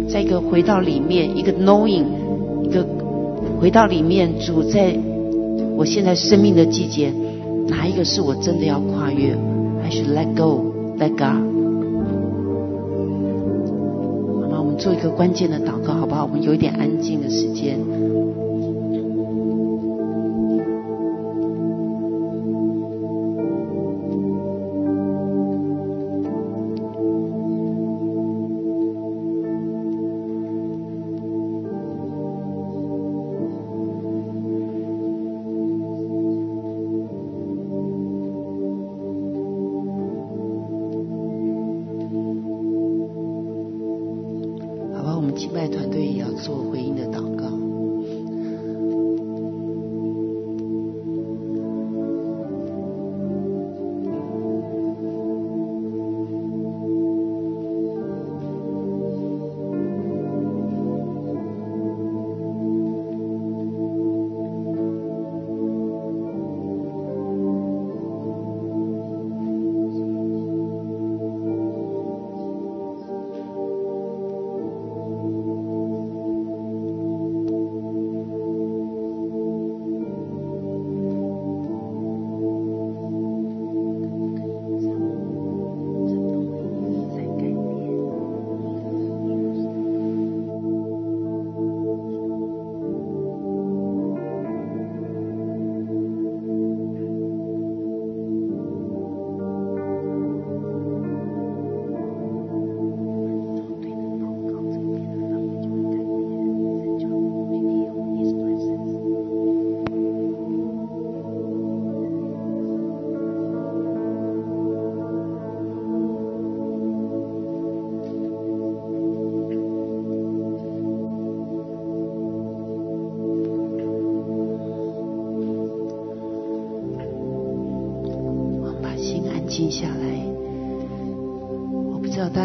[0.08, 2.02] 再一个回到里面，一个 knowing，
[2.64, 2.84] 一个
[3.60, 4.98] 回到里面，主在
[5.76, 7.12] 我现在生命的季节，
[7.68, 9.30] 哪一个是我真的要跨越
[9.84, 11.24] ？I should let go，let go。
[14.42, 14.58] 好吗？
[14.58, 16.24] 我们做一个关键的祷告，好不好？
[16.24, 17.78] 我们有一点安静的时间。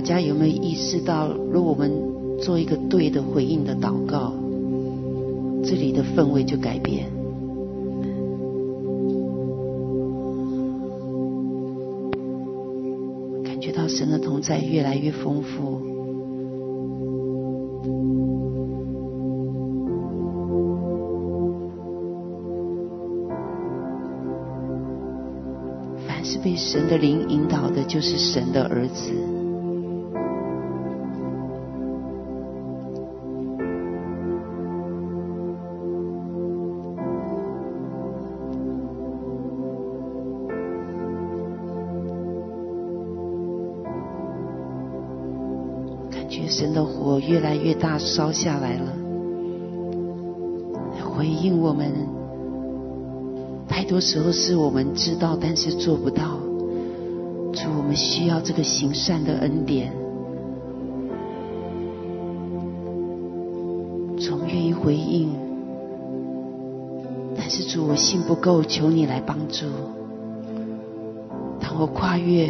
[0.04, 1.92] 家有没有意识到，如果我们
[2.40, 4.34] 做一个对的回应的祷告，
[5.64, 7.06] 这里的氛围就改变，
[13.44, 15.82] 感觉到神的同在越来越丰富。
[26.06, 29.12] 凡是被神的灵引导的，就是神的儿子。
[47.56, 48.94] 越大，烧下来了，
[51.04, 51.92] 回应我们。
[53.68, 56.38] 太多时候是我们知道，但是做不到。
[57.54, 59.92] 主，我们需要这个行善的恩典。
[64.18, 65.30] 总愿意回应，
[67.36, 69.66] 但是主，我信不够，求你来帮助。
[71.60, 72.50] 当我跨越。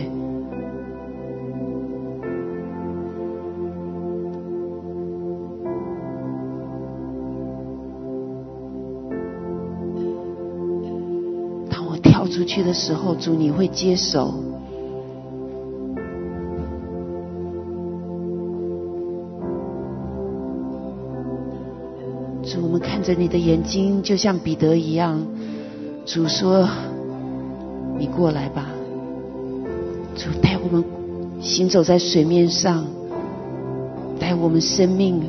[12.43, 14.33] 去的时候，主你会接手。
[22.43, 25.25] 主，我们看着你的眼睛，就像彼得一样。
[26.05, 26.67] 主说
[27.97, 28.67] ：“你过来吧。”
[30.15, 30.83] 主带我们
[31.41, 32.85] 行走在水面上，
[34.19, 35.21] 带我们生命。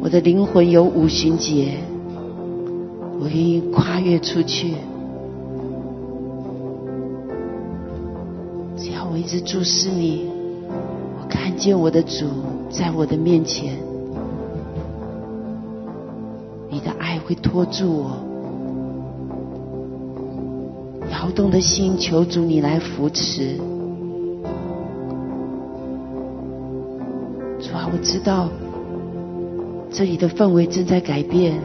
[0.00, 1.78] 我的灵魂有五旬节，
[3.18, 4.74] 我愿意跨越出去。
[9.24, 10.26] 一直注视你，
[11.18, 12.26] 我看见我的主
[12.68, 13.78] 在我的面前，
[16.68, 18.18] 你的爱会拖住我，
[21.10, 23.56] 摇动的心，求主你来扶持。
[27.60, 28.50] 主啊，我知道
[29.90, 31.58] 这里的氛围正在改变，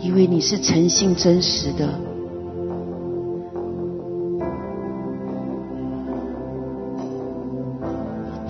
[0.00, 1.88] 因为你是诚信真实的。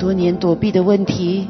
[0.01, 1.46] 多年躲避的问题，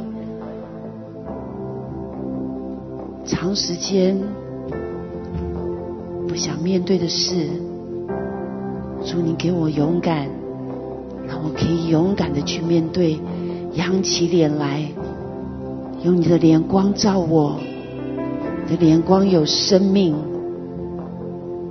[3.25, 4.19] 长时间
[6.27, 7.47] 不想面对的事，
[9.07, 10.29] 祝你给我勇敢，
[11.29, 13.21] 让我可以勇敢的去面对，
[13.75, 14.85] 扬起脸来，
[16.03, 17.61] 用你的脸光照我，
[18.67, 20.13] 你的脸光有生命，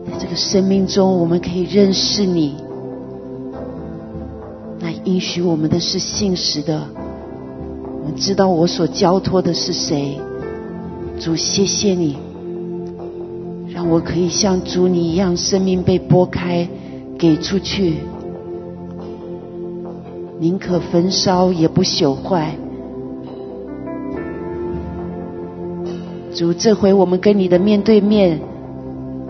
[0.06, 2.69] 在这个生命中，我们可以认识你。
[5.10, 6.84] 应许我们的是信实的，
[8.06, 10.20] 我知道我所交托的是谁。
[11.20, 12.16] 主，谢谢你，
[13.74, 16.68] 让我可以像主你一样，生命被拨开，
[17.18, 17.96] 给出去，
[20.40, 22.56] 宁可焚烧也不朽坏。
[26.36, 28.40] 主，这回我们跟你的面对面，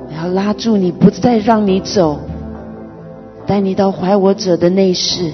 [0.10, 2.20] 我要拉住你，不再让你走，
[3.48, 5.32] 带你到怀我者的内室。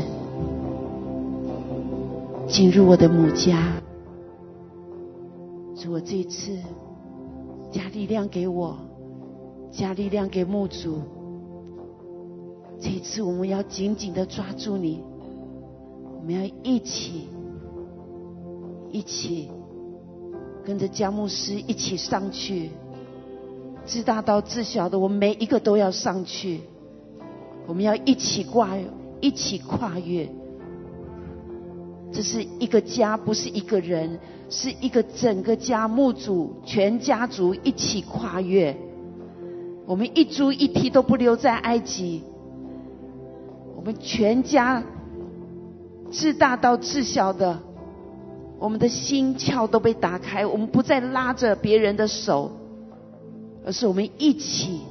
[2.55, 3.73] 进入我的母家，
[5.75, 6.57] 主，我这一次
[7.69, 8.77] 加力量给我，
[9.69, 11.01] 加力量给牧主。
[12.79, 15.03] 这一次我们要紧紧的抓住你，
[16.17, 17.27] 我们要一起
[18.89, 19.51] 一起
[20.63, 22.69] 跟着江牧师一起上去，
[23.85, 26.61] 自大到自小的，我们每一个都要上去，
[27.67, 28.77] 我们要一起跨，
[29.19, 30.29] 一起跨越。
[32.11, 38.75] 这是一个家，不是一个人，是一个整个家墓主全家族一起跨越。
[39.85, 42.23] 我们一株一梯都不留在埃及，
[43.75, 44.81] 我们全家
[46.09, 47.59] 自大到自小的，
[48.57, 52.51] 我们的心窍都被打开，我们不再拉着别人的手，
[53.65, 54.81] 而是我们一起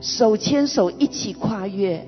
[0.00, 2.06] 手牵手一起跨越。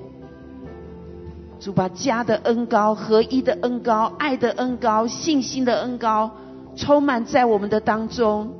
[1.65, 6.29] 主把家的恩高、合一的恩高、爱的恩高、信心的恩高，
[6.75, 8.53] 充满在我们的当中。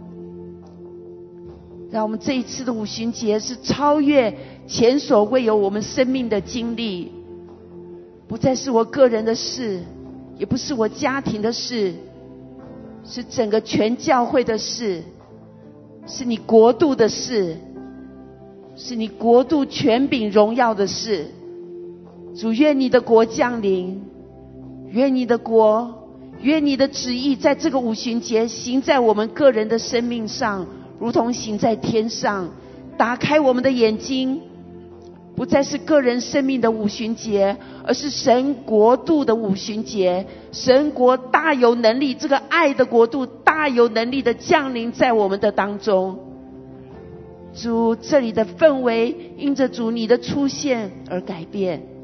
[1.92, 4.36] 让我们这一次的五旬节是超越
[4.66, 7.12] 前所未有我们生命的经历，
[8.28, 9.84] 不再是我个人的事，
[10.40, 11.94] 也不是我家庭的事，
[13.04, 15.04] 是整个全教会的事，
[16.08, 17.56] 是你国度的事，
[18.76, 21.28] 是你国度权柄荣耀的事。
[22.36, 24.04] 主愿你的国降临，
[24.90, 26.10] 愿你的国，
[26.42, 30.68] 愿你的旨意在这个五旬节行在我们个人的生命上，
[31.00, 32.50] 如同行在天上。
[32.98, 34.42] 打开我们的眼睛，
[35.36, 40.26] 不再是个人生命的五旬节，而是神国度的五旬节。
[40.52, 46.20] 神国大有能力，这个爱的国度大有能力的降临在我们的当中。
[47.54, 51.95] 主，这里的氛围因着主你的出现而改变。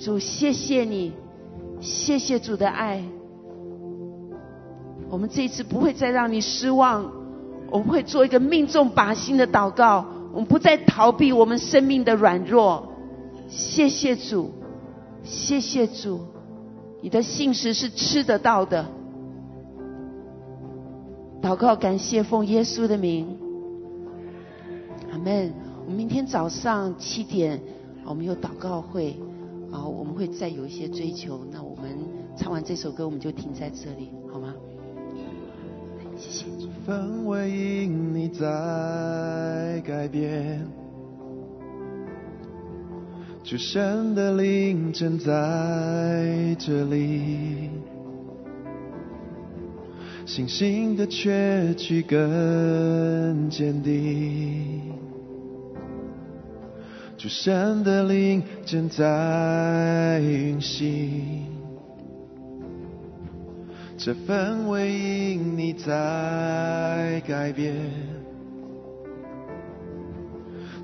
[0.00, 1.12] 主，谢谢你，
[1.80, 3.04] 谢谢主的爱。
[5.10, 7.10] 我们这一次不会再让你失望，
[7.70, 10.06] 我们会做一个命中靶心的祷告。
[10.32, 12.92] 我们不再逃避我们生命的软弱。
[13.48, 14.50] 谢谢主，
[15.22, 16.20] 谢谢主，
[17.02, 18.86] 你的信实是吃得到的。
[21.42, 23.36] 祷告，感谢奉耶稣的名，
[25.12, 25.52] 阿门。
[25.84, 27.60] 我们明天早上七点，
[28.04, 29.18] 我们有祷告会。
[29.70, 31.46] 好，我们会再有一些追求。
[31.50, 31.96] 那我们
[32.36, 34.54] 唱完这首歌，我们就停在这里，好吗？
[36.16, 36.46] 谢谢。
[36.86, 40.66] 氛围因你在改变，
[43.44, 47.70] 主神的灵正在这里，
[50.26, 54.80] 信心的确据更坚定。
[57.20, 61.44] 主神的灵正在运行，
[63.98, 67.76] 这氛围因你在改变。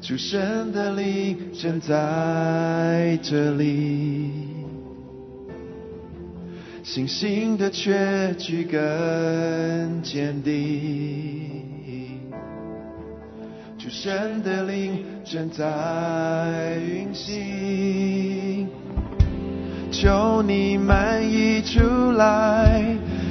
[0.03, 4.31] 主神的灵正在这里，
[6.83, 11.63] 信心的确据更坚定。
[13.79, 18.69] 主神的灵正在运行。
[19.91, 22.81] 求你满溢出来，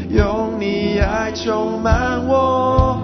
[0.09, 2.94] 用你爱充满我。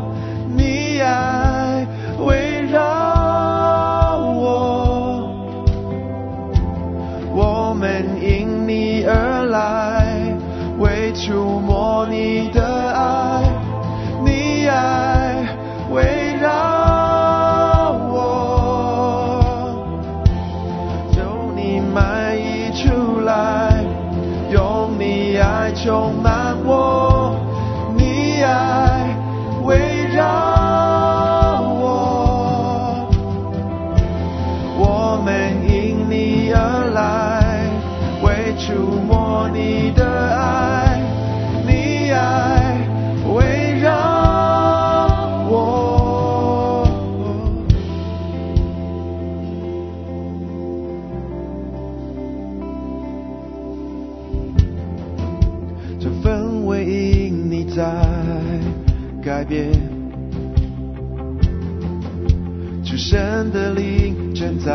[63.52, 64.72] 的灵正在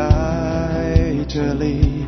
[1.27, 2.05] 这里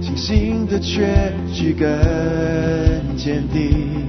[0.00, 1.86] 清醒的却去更
[3.14, 4.02] 坚定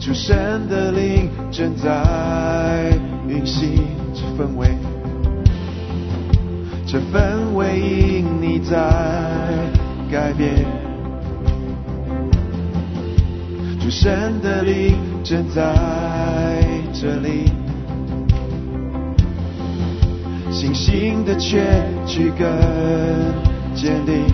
[0.00, 2.92] 出生的灵正在
[3.28, 4.68] 运行这氛围
[6.84, 8.76] 这氛围因你在
[10.10, 10.66] 改变
[13.80, 16.67] 出生的灵正在
[17.00, 17.44] 这里
[20.50, 21.62] 星星的结
[22.04, 22.44] 局更
[23.72, 24.24] 坚定，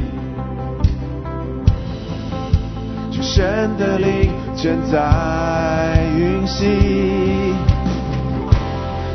[3.13, 7.55] 主神的灵正在运行，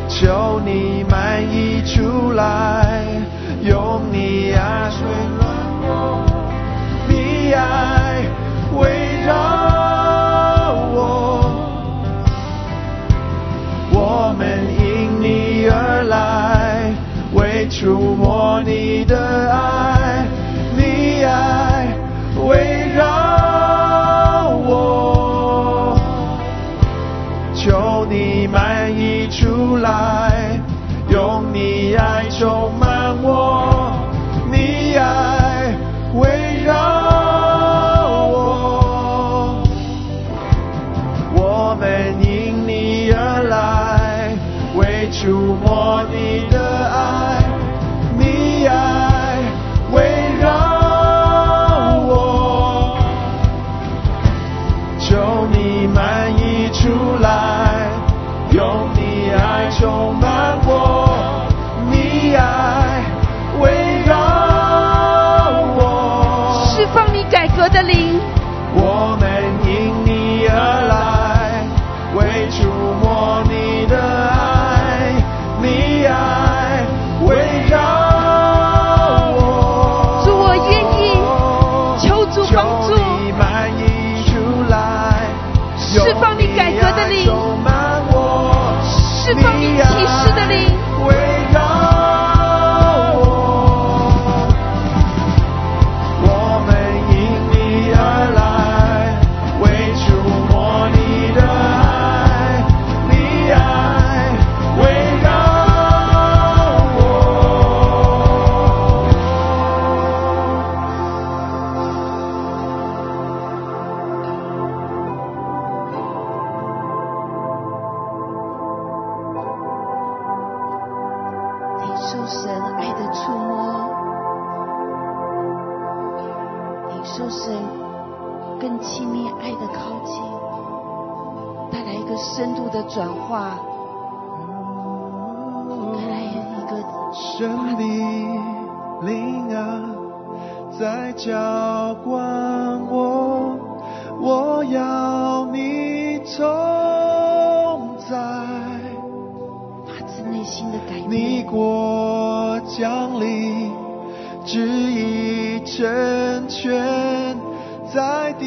[0.08, 3.04] 求你满意出来，
[3.64, 5.08] 用你压碎。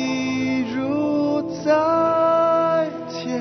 [0.03, 1.70] 你如在
[3.09, 3.41] 天，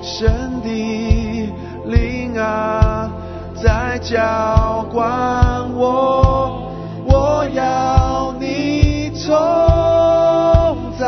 [0.00, 1.52] 神的
[1.84, 3.10] 灵啊，
[3.54, 6.72] 在浇灌我，
[7.04, 11.04] 我要你同在，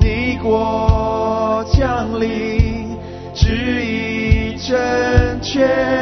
[0.00, 2.98] 你我降临，
[3.32, 4.76] 旨意成
[5.40, 6.01] 全。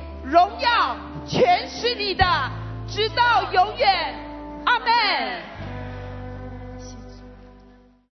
[0.23, 0.95] 荣耀，
[1.27, 2.25] 全是你的，
[2.87, 4.15] 直到永远。
[4.65, 5.50] 阿门。